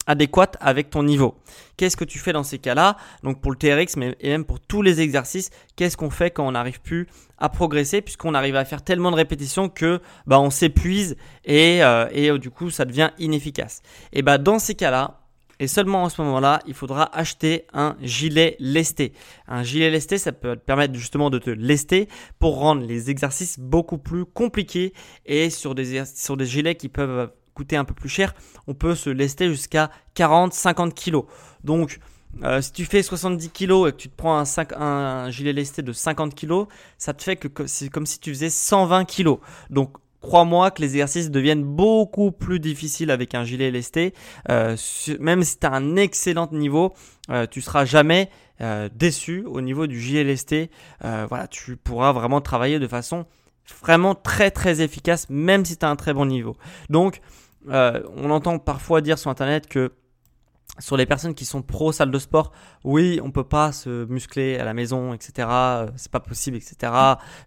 adéquat 0.07 0.53
avec 0.61 0.89
ton 0.89 1.03
niveau. 1.03 1.35
Qu'est-ce 1.77 1.97
que 1.97 2.05
tu 2.05 2.19
fais 2.19 2.33
dans 2.33 2.43
ces 2.43 2.59
cas-là? 2.59 2.97
Donc 3.23 3.43
pour 3.43 3.53
le 3.53 3.59
TRX, 3.59 3.97
mais 3.97 4.17
et 4.21 4.31
même 4.31 4.45
pour 4.47 4.61
tous 4.61 4.81
les 4.81 5.03
exercices, 5.03 5.51
qu'est-ce 5.77 5.97
qu'on 5.97 6.11
fait 6.11 6.31
quand 6.31 6.47
on 6.47 6.53
n'arrive 6.53 6.81
plus 6.81 7.09
à 7.39 7.49
progresser 7.49 8.01
puisqu'on 8.03 8.35
arrive 8.35 8.57
à 8.57 8.65
faire 8.67 8.83
tellement 8.83 9.11
de 9.11 9.17
répétitions 9.17 9.71
que 9.71 10.01
bah, 10.27 10.41
on 10.41 10.51
s'épuise 10.51 11.17
et, 11.47 11.81
et 12.13 12.39
du 12.39 12.51
coup 12.51 12.69
ça 12.69 12.85
devient 12.85 13.11
inefficace? 13.19 13.81
Et 14.13 14.21
bah 14.21 14.37
dans 14.37 14.59
ces 14.59 14.75
cas-là, 14.75 15.24
et 15.61 15.67
seulement 15.67 16.05
en 16.05 16.09
ce 16.09 16.21
moment-là, 16.23 16.61
il 16.67 16.75
faudra 16.75 17.15
acheter 17.17 17.67
un 17.73 17.97
gilet 18.01 18.57
lesté. 18.59 19.13
Un 19.47 19.63
gilet 19.63 19.91
lesté, 19.91 20.19
ça 20.19 20.33
peut 20.33 20.57
te 20.57 20.65
permettre 20.65 20.95
justement 20.95 21.31
de 21.31 21.39
te 21.39 21.51
lester 21.51 22.09
pour 22.39 22.59
rendre 22.59 22.85
les 22.85 23.11
exercices 23.11 23.59
beaucoup 23.59 23.99
plus 23.99 24.25
compliqués. 24.25 24.93
Et 25.27 25.51
sur 25.51 25.75
des, 25.75 26.05
gilets 26.45 26.75
qui 26.75 26.89
peuvent 26.89 27.31
coûter 27.55 27.77
un 27.77 27.85
peu 27.85 27.95
plus 27.95 28.09
cher, 28.09 28.35
on 28.67 28.75
peut 28.75 28.95
se 28.95 29.11
lester 29.11 29.49
jusqu'à 29.49 29.91
40-50 30.17 30.93
kg. 30.93 31.27
Donc, 31.63 32.01
euh, 32.43 32.61
si 32.61 32.73
tu 32.73 32.85
fais 32.85 33.03
70 33.03 33.51
kg 33.51 33.87
et 33.87 33.93
que 33.93 33.97
tu 33.97 34.09
te 34.09 34.17
prends 34.17 34.39
un, 34.39 34.83
un 34.83 35.31
gilet 35.31 35.53
lesté 35.53 35.83
de 35.83 35.93
50 35.93 36.35
kg, 36.35 36.65
ça 36.99 37.15
te 37.15 37.23
fait 37.23 37.37
que 37.37 37.67
c'est 37.67 37.89
comme 37.89 38.07
si 38.07 38.19
tu 38.19 38.31
faisais 38.31 38.51
120 38.51 39.05
kg. 39.05 39.37
Donc 39.71 39.97
crois-moi 40.25 40.71
que 40.71 40.81
les 40.81 40.93
exercices 40.93 41.31
deviennent 41.31 41.63
beaucoup 41.63 42.33
plus 42.33 42.59
difficiles 42.59 43.11
avec 43.11 43.35
un 43.35 43.45
gilet 43.45 43.71
lesté. 43.71 44.15
Euh, 44.49 44.75
même 45.21 45.43
si 45.43 45.59
tu 45.59 45.67
as 45.67 45.73
un 45.73 45.97
excellent 45.97 46.49
niveau, 46.51 46.95
euh, 47.31 47.47
tu 47.47 47.61
seras 47.61 47.85
jamais 47.85 48.31
euh, 48.63 48.89
déçu 48.95 49.45
au 49.47 49.61
niveau 49.61 49.87
du 49.87 50.01
gilet 50.01 50.25
lesté. 50.25 50.71
voilà, 51.03 51.47
tu 51.47 51.77
pourras 51.77 52.13
vraiment 52.13 52.41
travailler 52.41 52.79
de 52.79 52.89
façon 52.89 53.27
vraiment 53.83 54.15
très 54.15 54.51
très 54.51 54.81
efficace, 54.81 55.29
même 55.29 55.65
si 55.67 55.77
tu 55.77 55.85
as 55.85 55.91
un 55.91 55.97
très 55.97 56.15
bon 56.15 56.27
niveau. 56.27 56.57
Donc, 56.89 57.21
on 57.67 58.31
entend 58.31 58.59
parfois 58.59 59.03
dire 59.03 59.19
sur 59.19 59.31
Internet 59.31 59.67
que 59.67 59.93
sur 60.79 60.97
les 60.97 61.07
personnes 61.07 61.35
qui 61.35 61.45
sont 61.45 61.63
pro 61.63 61.93
salle 61.93 62.11
de 62.11 62.19
sport, 62.19 62.53
oui, 62.83 63.21
on 63.23 63.31
peut 63.31 63.45
pas 63.45 63.73
se 63.73 64.05
muscler 64.07 64.59
à 64.59 64.65
la 64.65 64.75
maison, 64.75 65.15
etc. 65.15 65.49
Euh, 65.51 65.91
c'est 65.97 66.11
pas 66.11 66.21
possible, 66.21 66.57
etc. 66.57 66.93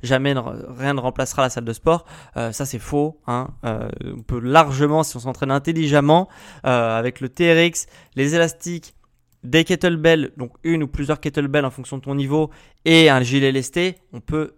Jamais 0.02 0.34
rien 0.78 0.94
ne 0.94 1.00
remplacera 1.00 1.44
la 1.44 1.50
salle 1.50 1.66
de 1.66 1.74
sport. 1.74 2.06
Euh, 2.38 2.52
ça 2.52 2.66
c'est 2.66 2.80
faux. 2.80 3.20
Hein. 3.28 3.50
Euh, 3.66 3.90
on 4.06 4.22
peut 4.22 4.40
largement, 4.40 5.04
si 5.04 5.16
on 5.18 5.20
s'entraîne 5.20 5.52
intelligemment, 5.52 6.30
avec 6.64 7.22
le 7.22 7.30
TRX, 7.30 7.88
les 8.16 8.36
élastiques, 8.36 8.96
des 9.44 9.64
kettlebells, 9.64 10.32
donc 10.38 10.52
une 10.64 10.84
ou 10.84 10.88
plusieurs 10.88 11.20
kettlebells 11.20 11.66
en 11.66 11.70
fonction 11.70 11.98
de 11.98 12.02
ton 12.04 12.16
niveau, 12.16 12.50
et 12.86 13.10
un 13.10 13.22
gilet 13.22 13.52
lesté, 13.52 13.98
on 14.12 14.20
peut 14.20 14.57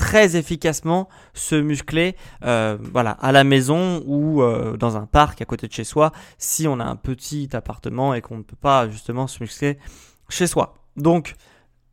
très 0.00 0.34
efficacement 0.34 1.10
se 1.34 1.54
muscler 1.54 2.16
euh, 2.42 2.78
voilà, 2.80 3.10
à 3.10 3.32
la 3.32 3.44
maison 3.44 4.02
ou 4.06 4.40
euh, 4.40 4.78
dans 4.78 4.96
un 4.96 5.04
parc 5.04 5.42
à 5.42 5.44
côté 5.44 5.68
de 5.68 5.72
chez 5.74 5.84
soi 5.84 6.10
si 6.38 6.66
on 6.66 6.80
a 6.80 6.84
un 6.84 6.96
petit 6.96 7.50
appartement 7.52 8.14
et 8.14 8.22
qu'on 8.22 8.38
ne 8.38 8.42
peut 8.42 8.56
pas 8.58 8.88
justement 8.88 9.26
se 9.26 9.42
muscler 9.42 9.78
chez 10.30 10.46
soi. 10.46 10.72
Donc, 10.96 11.34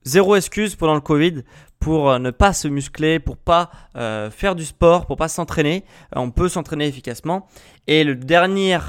zéro 0.06 0.38
excuse 0.38 0.78
pendant 0.78 0.96
le 0.96 1.02
Covid 1.02 1.44
pour 1.80 2.10
euh, 2.10 2.18
ne 2.18 2.32
pas 2.32 2.54
se 2.54 2.70
muscler, 2.70 3.20
pour 3.20 3.36
pas 3.36 3.72
faire 4.32 4.56
du 4.56 4.64
sport, 4.64 5.06
pour 5.06 5.18
pas 5.18 5.28
s'entraîner. 5.28 5.84
on 6.16 6.32
peut 6.32 6.48
s'entraîner 6.48 6.88
efficacement. 6.88 7.46
Et 7.88 8.06
le 8.06 8.16
dernier 8.16 8.80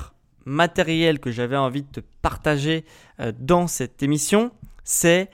matériel 0.45 1.19
que 1.19 1.33
j'avais 1.33 1.57
envie 1.57 1.83
de 1.83 1.91
te 1.91 2.01
partager 2.23 2.85
dans 3.41 3.67
cette 3.67 4.01
émission, 4.03 4.53
c'est 4.85 5.29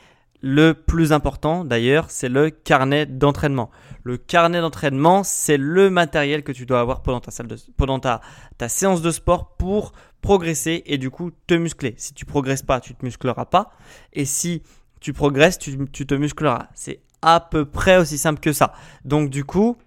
le 0.47 0.75
plus 0.75 1.13
important 1.13 1.65
d'ailleurs, 1.65 2.11
c'est 2.11 2.29
le 2.29 2.51
carnet 2.51 3.07
d'entraînement. 3.07 3.71
Le 4.03 4.19
carnet 4.19 4.61
d'entraînement, 4.61 5.25
c'est 5.25 5.57
le 5.57 5.89
matériel 5.89 6.45
que 6.45 6.53
tu 6.53 6.67
dois 6.67 6.81
avoir 6.81 7.03
pendant 7.03 7.99
ta, 7.99 8.69
séance 8.69 9.01
de 9.01 9.11
sport 9.11 9.57
pour 9.57 9.93
progresser 10.21 10.83
et 10.85 10.99
du 10.99 11.09
coup 11.09 11.31
te 11.47 11.55
muscler. 11.55 11.95
Si 11.97 12.13
tu 12.13 12.27
progresses 12.27 12.61
pas, 12.61 12.81
tu 12.81 12.95
te 12.95 13.07
muscleras 13.07 13.47
pas. 13.47 13.71
Et 14.13 14.27
si 14.27 14.63
tu 15.01 15.15
progresses, 15.15 15.59
tu 15.59 15.79
te 16.07 16.15
muscleras. 16.15 16.69
C'est 16.75 17.01
à 17.23 17.41
peu 17.41 17.65
près 17.65 17.97
aussi 17.97 18.19
simple 18.19 18.41
que 18.41 18.53
ça. 18.53 18.75
Donc 19.07 19.31
du 19.31 19.45
coup, 19.45 19.79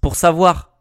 pour 0.00 0.16
savoir 0.16 0.78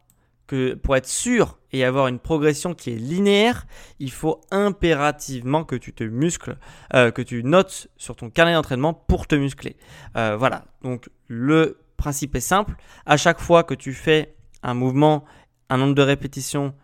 que 0.48 0.76
pour 0.76 0.96
être 0.96 1.10
sûr 1.10 1.60
et 1.74 1.84
avoir 1.84 2.08
une 2.08 2.20
progression 2.20 2.74
qui 2.74 2.92
est 2.92 2.96
linéaire, 2.96 3.66
il 4.00 4.12
faut 4.12 4.40
impérativement 4.52 5.64
que 5.66 5.76
tu 5.76 5.92
te 5.92 6.04
muscles, 6.04 6.58
euh, 6.94 7.12
que 7.12 7.22
tu 7.22 7.44
notes 7.44 7.88
sur 7.98 8.16
ton 8.16 8.30
carnet 8.30 8.54
d'entraînement 8.54 8.94
pour 8.94 9.28
te 9.28 9.36
muscler. 9.36 9.76
Euh, 10.16 10.38
voilà, 10.38 10.66
donc 10.84 11.10
le 11.28 11.80
principe 11.98 12.36
est 12.36 12.42
simple. 12.42 12.76
À 13.06 13.18
chaque 13.18 13.40
fois 13.40 13.64
que 13.64 13.74
tu 13.74 13.94
fais 13.94 14.36
un 14.62 14.76
mouvement, 14.76 15.26
un 15.70 15.78
nombre 15.78 15.96
de 15.96 16.02
répétitions 16.04 16.76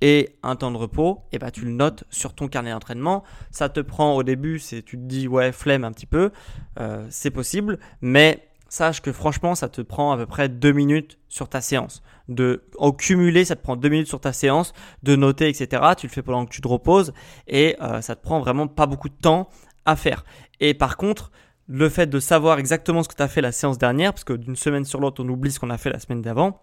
et 0.00 0.36
un 0.42 0.56
temps 0.56 0.70
de 0.70 0.76
repos, 0.76 1.24
et 1.32 1.38
bah 1.38 1.50
tu 1.50 1.64
le 1.64 1.72
notes 1.72 2.04
sur 2.08 2.34
ton 2.34 2.48
carnet 2.48 2.70
d'entraînement. 2.70 3.24
Ça 3.50 3.68
te 3.68 3.80
prend 3.80 4.14
au 4.14 4.22
début, 4.22 4.60
c'est 4.60 4.82
tu 4.82 4.96
te 4.96 5.02
dis 5.02 5.28
ouais 5.28 5.52
flemme 5.52 5.84
un 5.84 5.92
petit 5.92 6.06
peu, 6.06 6.30
euh, 6.78 7.06
c'est 7.10 7.30
possible, 7.30 7.78
mais 8.00 8.47
sache 8.68 9.00
que 9.00 9.12
franchement 9.12 9.54
ça 9.54 9.68
te 9.68 9.80
prend 9.80 10.12
à 10.12 10.16
peu 10.16 10.26
près 10.26 10.48
deux 10.48 10.72
minutes 10.72 11.18
sur 11.28 11.48
ta 11.48 11.60
séance. 11.60 12.02
De 12.28 12.64
au 12.76 12.92
cumulé, 12.92 13.44
ça 13.44 13.56
te 13.56 13.62
prend 13.62 13.76
deux 13.76 13.88
minutes 13.88 14.08
sur 14.08 14.20
ta 14.20 14.32
séance, 14.32 14.72
de 15.02 15.16
noter 15.16 15.48
etc. 15.48 15.82
Tu 15.96 16.06
le 16.06 16.12
fais 16.12 16.22
pendant 16.22 16.44
que 16.44 16.50
tu 16.50 16.60
te 16.60 16.68
reposes 16.68 17.12
et 17.46 17.76
euh, 17.80 18.00
ça 18.00 18.16
te 18.16 18.22
prend 18.22 18.40
vraiment 18.40 18.68
pas 18.68 18.86
beaucoup 18.86 19.08
de 19.08 19.16
temps 19.20 19.48
à 19.86 19.96
faire. 19.96 20.24
Et 20.60 20.74
par 20.74 20.96
contre, 20.96 21.30
le 21.68 21.88
fait 21.88 22.06
de 22.06 22.18
savoir 22.18 22.58
exactement 22.58 23.02
ce 23.02 23.08
que 23.08 23.14
tu 23.14 23.22
as 23.22 23.28
fait 23.28 23.42
la 23.42 23.52
séance 23.52 23.78
dernière, 23.78 24.12
parce 24.12 24.24
que 24.24 24.32
d'une 24.32 24.56
semaine 24.56 24.84
sur 24.84 25.00
l'autre, 25.00 25.22
on 25.22 25.28
oublie 25.28 25.52
ce 25.52 25.60
qu'on 25.60 25.70
a 25.70 25.78
fait 25.78 25.90
la 25.90 25.98
semaine 25.98 26.22
d'avant. 26.22 26.62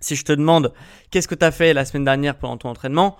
Si 0.00 0.14
je 0.14 0.24
te 0.24 0.32
demande 0.32 0.72
qu'est-ce 1.10 1.26
que 1.26 1.34
tu 1.34 1.44
as 1.44 1.50
fait 1.50 1.74
la 1.74 1.84
semaine 1.84 2.04
dernière 2.04 2.38
pendant 2.38 2.56
ton 2.56 2.68
entraînement, 2.68 3.16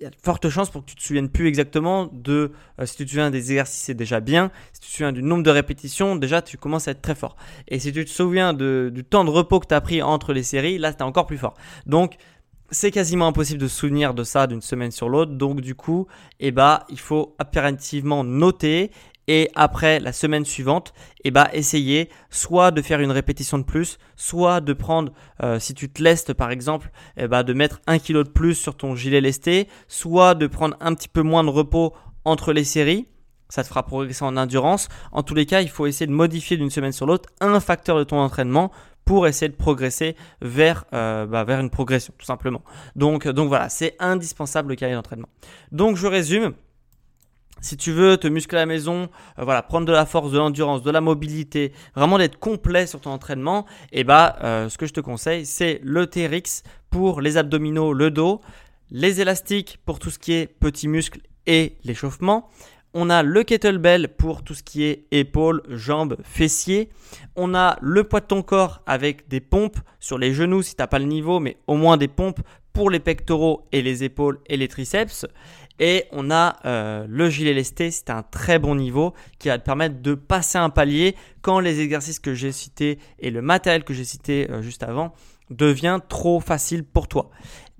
il 0.00 0.04
y 0.04 0.06
a 0.06 0.10
de 0.10 0.16
fortes 0.22 0.48
chances 0.48 0.70
pour 0.70 0.84
que 0.84 0.90
tu 0.90 0.96
te 0.96 1.02
souviennes 1.02 1.28
plus 1.28 1.48
exactement 1.48 2.08
de 2.12 2.52
euh, 2.80 2.86
si 2.86 2.96
tu 2.96 3.04
te 3.04 3.10
souviens 3.10 3.30
des 3.30 3.52
exercices, 3.52 3.82
c'est 3.82 3.94
déjà 3.94 4.20
bien. 4.20 4.50
Si 4.72 4.80
tu 4.80 4.88
te 4.88 4.92
souviens 4.92 5.12
du 5.12 5.22
nombre 5.22 5.42
de 5.42 5.50
répétitions, 5.50 6.16
déjà 6.16 6.42
tu 6.42 6.58
commences 6.58 6.88
à 6.88 6.92
être 6.92 7.02
très 7.02 7.14
fort. 7.14 7.36
Et 7.68 7.78
si 7.78 7.92
tu 7.92 8.04
te 8.04 8.10
souviens 8.10 8.52
du 8.52 9.04
temps 9.04 9.24
de 9.24 9.30
repos 9.30 9.60
que 9.60 9.66
tu 9.66 9.74
as 9.74 9.80
pris 9.80 10.02
entre 10.02 10.32
les 10.32 10.42
séries, 10.42 10.78
là 10.78 10.92
tu 10.92 10.98
es 10.98 11.02
encore 11.02 11.26
plus 11.26 11.38
fort. 11.38 11.54
Donc 11.86 12.16
c'est 12.70 12.90
quasiment 12.90 13.28
impossible 13.28 13.60
de 13.60 13.68
se 13.68 13.76
souvenir 13.76 14.12
de 14.12 14.24
ça 14.24 14.46
d'une 14.46 14.60
semaine 14.60 14.90
sur 14.90 15.08
l'autre. 15.08 15.32
Donc 15.32 15.60
du 15.60 15.74
coup, 15.74 16.06
eh 16.40 16.50
bah, 16.50 16.84
il 16.88 16.98
faut 16.98 17.34
impérativement 17.38 18.24
noter 18.24 18.90
et 19.28 19.50
après 19.54 20.00
la 20.00 20.12
semaine 20.12 20.44
suivante, 20.44 20.92
eh 21.24 21.30
bah, 21.30 21.48
essayer 21.52 22.08
soit 22.30 22.70
de 22.70 22.82
faire 22.82 23.00
une 23.00 23.10
répétition 23.10 23.58
de 23.58 23.64
plus, 23.64 23.98
soit 24.16 24.60
de 24.60 24.72
prendre, 24.72 25.12
euh, 25.42 25.58
si 25.58 25.74
tu 25.74 25.90
te 25.90 26.02
lestes 26.02 26.32
par 26.32 26.50
exemple, 26.50 26.90
eh 27.16 27.26
bah, 27.26 27.42
de 27.42 27.52
mettre 27.52 27.80
un 27.86 27.98
kilo 27.98 28.22
de 28.22 28.28
plus 28.28 28.54
sur 28.54 28.76
ton 28.76 28.94
gilet 28.94 29.20
lesté, 29.20 29.68
soit 29.88 30.34
de 30.34 30.46
prendre 30.46 30.76
un 30.80 30.94
petit 30.94 31.08
peu 31.08 31.22
moins 31.22 31.44
de 31.44 31.50
repos 31.50 31.94
entre 32.24 32.52
les 32.52 32.64
séries. 32.64 33.08
Ça 33.48 33.62
te 33.62 33.68
fera 33.68 33.84
progresser 33.84 34.24
en 34.24 34.36
endurance. 34.36 34.88
En 35.12 35.22
tous 35.22 35.34
les 35.34 35.46
cas, 35.46 35.60
il 35.60 35.68
faut 35.68 35.86
essayer 35.86 36.06
de 36.06 36.12
modifier 36.12 36.56
d'une 36.56 36.70
semaine 36.70 36.92
sur 36.92 37.06
l'autre 37.06 37.28
un 37.40 37.60
facteur 37.60 37.96
de 37.96 38.04
ton 38.04 38.18
entraînement 38.18 38.72
pour 39.04 39.28
essayer 39.28 39.48
de 39.48 39.54
progresser 39.54 40.16
vers, 40.42 40.84
euh, 40.92 41.26
bah, 41.26 41.44
vers 41.44 41.60
une 41.60 41.70
progression, 41.70 42.12
tout 42.18 42.26
simplement. 42.26 42.62
Donc, 42.96 43.28
donc 43.28 43.48
voilà, 43.48 43.68
c'est 43.68 43.94
indispensable 44.00 44.70
le 44.70 44.74
carrière 44.74 44.98
d'entraînement. 44.98 45.28
Donc 45.70 45.96
je 45.96 46.08
résume. 46.08 46.54
Si 47.60 47.76
tu 47.76 47.90
veux 47.90 48.16
te 48.16 48.28
muscler 48.28 48.58
à 48.58 48.62
la 48.62 48.66
maison, 48.66 49.08
euh, 49.38 49.44
voilà, 49.44 49.62
prendre 49.62 49.86
de 49.86 49.92
la 49.92 50.06
force, 50.06 50.30
de 50.30 50.38
l'endurance, 50.38 50.82
de 50.82 50.90
la 50.90 51.00
mobilité, 51.00 51.72
vraiment 51.94 52.18
d'être 52.18 52.38
complet 52.38 52.86
sur 52.86 53.00
ton 53.00 53.10
entraînement, 53.10 53.64
et 53.92 54.00
eh 54.00 54.04
bah, 54.04 54.36
euh, 54.44 54.68
ce 54.68 54.76
que 54.76 54.86
je 54.86 54.92
te 54.92 55.00
conseille, 55.00 55.46
c'est 55.46 55.80
le 55.82 56.06
TRX 56.06 56.62
pour 56.90 57.20
les 57.20 57.36
abdominaux, 57.36 57.92
le 57.92 58.10
dos, 58.10 58.40
les 58.90 59.20
élastiques 59.20 59.78
pour 59.84 59.98
tout 59.98 60.10
ce 60.10 60.18
qui 60.18 60.32
est 60.34 60.46
petits 60.46 60.88
muscles 60.88 61.20
et 61.46 61.76
l'échauffement. 61.84 62.50
On 62.98 63.10
a 63.10 63.22
le 63.22 63.42
kettlebell 63.42 64.08
pour 64.16 64.42
tout 64.42 64.54
ce 64.54 64.62
qui 64.62 64.84
est 64.84 65.04
épaules, 65.10 65.62
jambes, 65.68 66.16
fessiers. 66.22 66.88
On 67.34 67.54
a 67.54 67.76
le 67.82 68.04
poids 68.04 68.20
de 68.20 68.26
ton 68.26 68.42
corps 68.42 68.80
avec 68.86 69.28
des 69.28 69.40
pompes 69.40 69.78
sur 70.00 70.16
les 70.16 70.32
genoux 70.32 70.62
si 70.62 70.74
tu 70.74 70.82
n'as 70.82 70.86
pas 70.86 70.98
le 70.98 71.04
niveau, 71.04 71.38
mais 71.38 71.58
au 71.66 71.74
moins 71.74 71.98
des 71.98 72.08
pompes 72.08 72.40
pour 72.72 72.90
les 72.90 73.00
pectoraux 73.00 73.66
et 73.72 73.82
les 73.82 74.04
épaules 74.04 74.38
et 74.46 74.56
les 74.56 74.68
triceps. 74.68 75.26
Et 75.78 76.04
on 76.10 76.30
a 76.30 76.56
euh, 76.64 77.06
le 77.08 77.28
gilet 77.28 77.52
lesté, 77.52 77.90
c'est 77.90 78.10
un 78.10 78.22
très 78.22 78.58
bon 78.58 78.74
niveau 78.74 79.14
qui 79.38 79.48
va 79.48 79.58
te 79.58 79.64
permettre 79.64 80.00
de 80.00 80.14
passer 80.14 80.58
un 80.58 80.70
palier 80.70 81.14
quand 81.42 81.60
les 81.60 81.80
exercices 81.80 82.18
que 82.18 82.34
j'ai 82.34 82.52
cités 82.52 82.98
et 83.18 83.30
le 83.30 83.42
matériel 83.42 83.84
que 83.84 83.92
j'ai 83.92 84.04
cité 84.04 84.50
euh, 84.50 84.62
juste 84.62 84.82
avant 84.82 85.12
devient 85.50 86.00
trop 86.08 86.40
facile 86.40 86.82
pour 86.84 87.08
toi. 87.08 87.30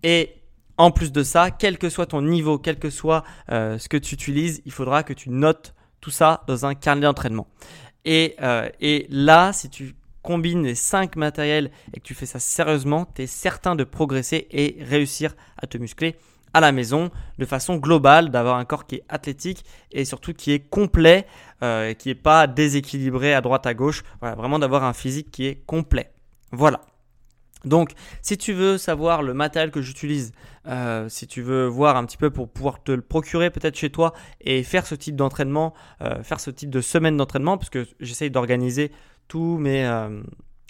Et 0.02 0.34
en 0.76 0.90
plus 0.90 1.10
de 1.10 1.22
ça, 1.22 1.50
quel 1.50 1.78
que 1.78 1.88
soit 1.88 2.06
ton 2.06 2.20
niveau, 2.20 2.58
quel 2.58 2.78
que 2.78 2.90
soit 2.90 3.24
euh, 3.50 3.78
ce 3.78 3.88
que 3.88 3.96
tu 3.96 4.14
utilises, 4.14 4.60
il 4.66 4.72
faudra 4.72 5.02
que 5.02 5.14
tu 5.14 5.30
notes 5.30 5.74
tout 6.00 6.10
ça 6.10 6.44
dans 6.46 6.66
un 6.66 6.74
carnet 6.74 7.02
d'entraînement. 7.02 7.48
Et, 8.04 8.36
et 8.78 9.06
là, 9.10 9.52
si 9.52 9.68
tu 9.68 9.96
combines 10.22 10.62
les 10.62 10.76
5 10.76 11.16
matériels 11.16 11.72
et 11.92 11.98
que 11.98 12.04
tu 12.04 12.14
fais 12.14 12.26
ça 12.26 12.38
sérieusement, 12.38 13.04
tu 13.12 13.22
es 13.22 13.26
certain 13.26 13.74
de 13.74 13.82
progresser 13.82 14.46
et 14.52 14.76
réussir 14.80 15.34
à 15.56 15.66
te 15.66 15.76
muscler 15.76 16.14
à 16.56 16.60
la 16.60 16.72
maison 16.72 17.10
de 17.36 17.44
façon 17.44 17.76
globale, 17.76 18.30
d'avoir 18.30 18.56
un 18.56 18.64
corps 18.64 18.86
qui 18.86 18.94
est 18.94 19.04
athlétique 19.10 19.62
et 19.92 20.06
surtout 20.06 20.32
qui 20.32 20.52
est 20.52 20.60
complet, 20.60 21.26
euh, 21.62 21.92
qui 21.92 22.08
n'est 22.08 22.14
pas 22.14 22.46
déséquilibré 22.46 23.34
à 23.34 23.42
droite 23.42 23.66
à 23.66 23.74
gauche. 23.74 24.04
Voilà, 24.20 24.36
vraiment 24.36 24.58
d'avoir 24.58 24.82
un 24.84 24.94
physique 24.94 25.30
qui 25.30 25.44
est 25.44 25.56
complet. 25.66 26.10
Voilà. 26.52 26.80
Donc, 27.66 27.90
si 28.22 28.38
tu 28.38 28.54
veux 28.54 28.78
savoir 28.78 29.22
le 29.22 29.34
matériel 29.34 29.70
que 29.70 29.82
j'utilise, 29.82 30.32
euh, 30.66 31.10
si 31.10 31.26
tu 31.26 31.42
veux 31.42 31.66
voir 31.66 31.96
un 31.96 32.06
petit 32.06 32.16
peu 32.16 32.30
pour 32.30 32.48
pouvoir 32.48 32.82
te 32.82 32.92
le 32.92 33.02
procurer 33.02 33.50
peut-être 33.50 33.76
chez 33.76 33.90
toi 33.90 34.14
et 34.40 34.62
faire 34.62 34.86
ce 34.86 34.94
type 34.94 35.14
d'entraînement, 35.14 35.74
euh, 36.00 36.22
faire 36.22 36.40
ce 36.40 36.50
type 36.50 36.70
de 36.70 36.80
semaine 36.80 37.18
d'entraînement, 37.18 37.58
parce 37.58 37.68
que 37.68 37.86
j'essaye 38.00 38.30
d'organiser 38.30 38.92
tous 39.28 39.58
mes, 39.58 39.84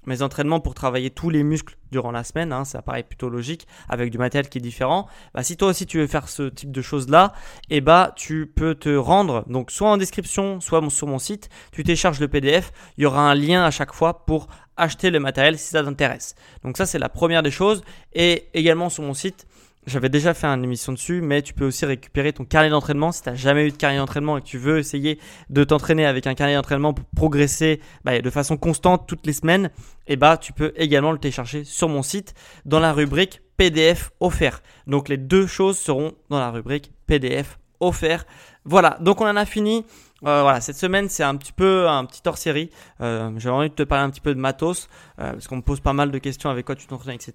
mes 0.06 0.22
entraînements 0.22 0.60
pour 0.60 0.74
travailler 0.74 1.10
tous 1.10 1.30
les 1.30 1.42
muscles 1.42 1.76
durant 1.90 2.10
la 2.10 2.24
semaine, 2.24 2.52
hein, 2.52 2.64
ça 2.64 2.82
paraît 2.82 3.02
plutôt 3.02 3.28
logique, 3.28 3.66
avec 3.88 4.10
du 4.10 4.18
matériel 4.18 4.48
qui 4.48 4.58
est 4.58 4.60
différent. 4.60 5.06
Bah, 5.34 5.42
si 5.42 5.56
toi 5.56 5.68
aussi 5.68 5.86
tu 5.86 5.98
veux 5.98 6.06
faire 6.06 6.28
ce 6.28 6.44
type 6.44 6.72
de 6.72 6.82
choses-là, 6.82 7.32
et 7.70 7.76
eh 7.76 7.80
bah, 7.80 8.12
tu 8.16 8.46
peux 8.46 8.74
te 8.74 8.94
rendre, 8.94 9.44
donc 9.48 9.70
soit 9.70 9.90
en 9.90 9.96
description, 9.96 10.60
soit 10.60 10.82
sur 10.90 11.06
mon 11.06 11.18
site, 11.18 11.48
tu 11.72 11.82
télécharges 11.82 12.20
le 12.20 12.28
PDF, 12.28 12.72
il 12.96 13.02
y 13.02 13.06
aura 13.06 13.30
un 13.30 13.34
lien 13.34 13.64
à 13.64 13.70
chaque 13.70 13.92
fois 13.92 14.24
pour 14.26 14.48
acheter 14.76 15.10
le 15.10 15.20
matériel 15.20 15.58
si 15.58 15.68
ça 15.68 15.82
t'intéresse. 15.82 16.34
Donc 16.62 16.76
ça 16.76 16.86
c'est 16.86 16.98
la 16.98 17.08
première 17.08 17.42
des 17.42 17.50
choses, 17.50 17.82
et 18.12 18.48
également 18.54 18.90
sur 18.90 19.02
mon 19.02 19.14
site, 19.14 19.46
j'avais 19.87 20.09
déjà 20.09 20.35
fait 20.35 20.46
une 20.46 20.64
émission 20.64 20.92
dessus, 20.92 21.20
mais 21.20 21.42
tu 21.42 21.55
peux 21.55 21.66
aussi 21.66 21.87
récupérer 21.87 22.33
ton 22.33 22.44
carnet 22.44 22.70
d'entraînement. 22.70 23.12
Si 23.12 23.22
tu 23.22 23.29
n'as 23.29 23.37
jamais 23.37 23.66
eu 23.66 23.70
de 23.70 23.77
carnet 23.77 23.99
d'entraînement 23.99 24.37
et 24.37 24.42
que 24.42 24.46
tu 24.46 24.59
veux 24.59 24.79
essayer 24.79 25.20
de 25.49 25.64
t'entraîner 25.64 26.07
avec 26.07 26.27
un 26.27 26.35
carnet 26.35 26.55
d'entraînement 26.55 26.92
pour 26.92 27.05
progresser 27.14 27.81
bah, 28.05 28.20
de 28.20 28.31
façon 28.31 28.57
constante 28.57 29.07
toutes 29.07 29.27
les 29.27 29.33
semaines, 29.33 29.70
eh 30.09 30.16
bah, 30.16 30.37
tu 30.37 30.53
peux 30.53 30.72
également 30.77 31.12
le 31.12 31.18
télécharger 31.18 31.64
sur 31.64 31.88
mon 31.88 32.03
site 32.03 32.35
dans 32.64 32.81
la 32.81 32.92
rubrique 32.92 33.42
PDF 33.57 34.11
offert. 34.20 34.62
Donc 34.87 35.09
les 35.09 35.16
deux 35.16 35.46
choses 35.46 35.79
seront 35.79 36.12
dans 36.31 36.38
la 36.38 36.51
rubrique 36.51 36.92
PDF 37.07 37.59
offert. 37.81 38.27
Voilà, 38.64 38.96
donc 39.01 39.20
on 39.20 39.27
en 39.27 39.37
a 39.37 39.44
fini. 39.44 39.85
Euh, 40.25 40.40
voilà, 40.42 40.61
cette 40.62 40.77
semaine 40.77 41.09
c'est 41.11 41.22
un 41.22 41.37
petit 41.37 41.53
peu 41.53 41.88
un 41.88 42.05
petit 42.07 42.22
hors 42.27 42.38
série. 42.38 42.70
Euh, 43.01 43.31
J'avais 43.37 43.55
envie 43.55 43.68
de 43.68 43.75
te 43.75 43.83
parler 43.83 44.05
un 44.05 44.11
petit 44.11 44.20
peu 44.20 44.35
de 44.35 44.40
matos 44.40 44.88
euh, 45.20 45.33
parce 45.33 45.46
qu'on 45.46 45.57
me 45.57 45.62
pose 45.62 45.81
pas 45.81 45.92
mal 45.92 46.11
de 46.11 46.18
questions 46.18 46.51
avec 46.51 46.64
quoi 46.66 46.75
tu 46.75 46.87
t'entraînes, 46.87 47.14
etc. 47.14 47.33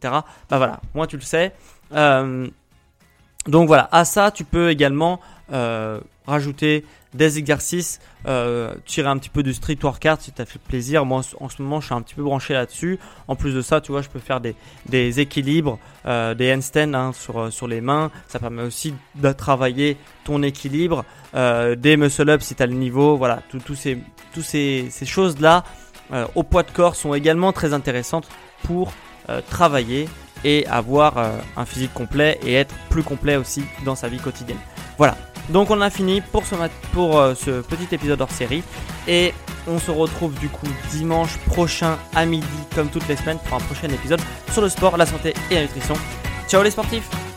Bah 0.50 0.58
voilà, 0.58 0.82
moi 0.94 1.08
tu 1.08 1.16
le 1.16 1.22
sais. 1.22 1.54
Euh, 1.94 2.48
donc 3.48 3.68
voilà, 3.68 3.90
à 3.92 4.06
ça 4.06 4.32
tu 4.32 4.44
peux 4.44 4.70
également 4.70 5.20
euh, 5.52 6.00
rajouter 6.28 6.86
des 7.14 7.40
exercices, 7.40 8.00
euh, 8.26 8.74
tirer 8.86 9.10
un 9.10 9.18
petit 9.18 9.30
peu 9.30 9.44
du 9.44 9.54
street 9.54 9.80
workout 9.84 10.22
si 10.22 10.32
tu 10.32 10.42
as 10.42 10.46
fait 10.46 10.60
plaisir. 10.60 11.06
Moi 11.06 11.22
en 11.40 11.50
ce 11.50 11.62
moment 11.62 11.82
je 11.82 11.88
suis 11.88 11.96
un 11.96 12.02
petit 12.02 12.16
peu 12.16 12.24
branché 12.24 12.54
là-dessus. 12.54 13.00
En 13.28 13.36
plus 13.36 13.54
de 13.54 13.62
ça, 13.62 13.82
tu 13.82 13.92
vois, 13.92 14.02
je 14.02 14.10
peux 14.10 14.20
faire 14.20 14.40
des, 14.40 15.20
équilibres, 15.20 15.78
des 16.06 16.54
handstands 16.54 16.94
hein, 16.94 17.12
sur, 17.14 17.68
les 17.68 17.82
mains. 17.82 18.12
Ça 18.28 18.40
permet 18.40 18.62
aussi 18.62 18.94
de 19.16 19.32
travailler 19.34 19.98
ton 20.24 20.42
équilibre, 20.42 21.04
des 21.34 21.98
muscle-ups 21.98 22.46
si 22.46 22.56
tu 22.56 22.64
as 22.64 22.68
le 22.68 22.76
niveau. 22.76 23.18
Voilà, 23.18 23.42
tous 23.50 23.76
ces, 23.76 24.90
choses-là 25.04 25.66
au 26.36 26.44
poids 26.44 26.64
de 26.64 26.72
corps 26.72 26.96
sont 26.96 27.14
également 27.14 27.52
très 27.52 27.74
intéressantes 27.74 28.30
pour 28.64 28.94
travailler 29.50 30.08
et 30.44 30.66
avoir 30.68 31.18
euh, 31.18 31.38
un 31.58 31.66
physique 31.66 31.94
complet 31.94 32.40
et 32.46 32.54
être 32.54 32.74
plus 32.90 33.04
complet 33.04 33.36
aussi 33.36 33.64
dans 33.86 33.96
sa 33.96 34.08
vie 34.08 34.20
quotidienne. 34.20 34.60
Voilà, 34.98 35.18
donc 35.50 35.70
on 35.70 35.82
a 35.82 35.90
fini 35.90 36.22
pour 36.22 37.20
euh, 37.20 37.34
ce 37.36 37.62
petit 37.62 37.94
épisode 37.94 38.22
hors 38.22 38.32
série 38.32 38.64
et 39.08 39.34
on 39.68 39.80
se 39.80 39.92
retrouve 39.92 40.34
du 40.40 40.50
coup 40.50 40.68
dimanche 40.92 41.38
prochain 41.48 41.98
à 42.16 42.26
midi 42.26 42.46
comme 42.76 42.90
toutes 42.90 43.08
les 43.08 43.16
semaines 43.16 43.40
pour 43.46 43.58
un 43.58 43.62
prochain 43.62 43.90
épisode 43.90 44.22
sur 44.52 44.62
le 44.62 44.70
sport, 44.70 44.98
la 44.98 45.06
santé 45.06 45.34
et 45.50 45.56
la 45.56 45.62
nutrition. 45.64 45.96
Ciao 46.48 46.64
les 46.64 46.72
sportifs 46.72 47.31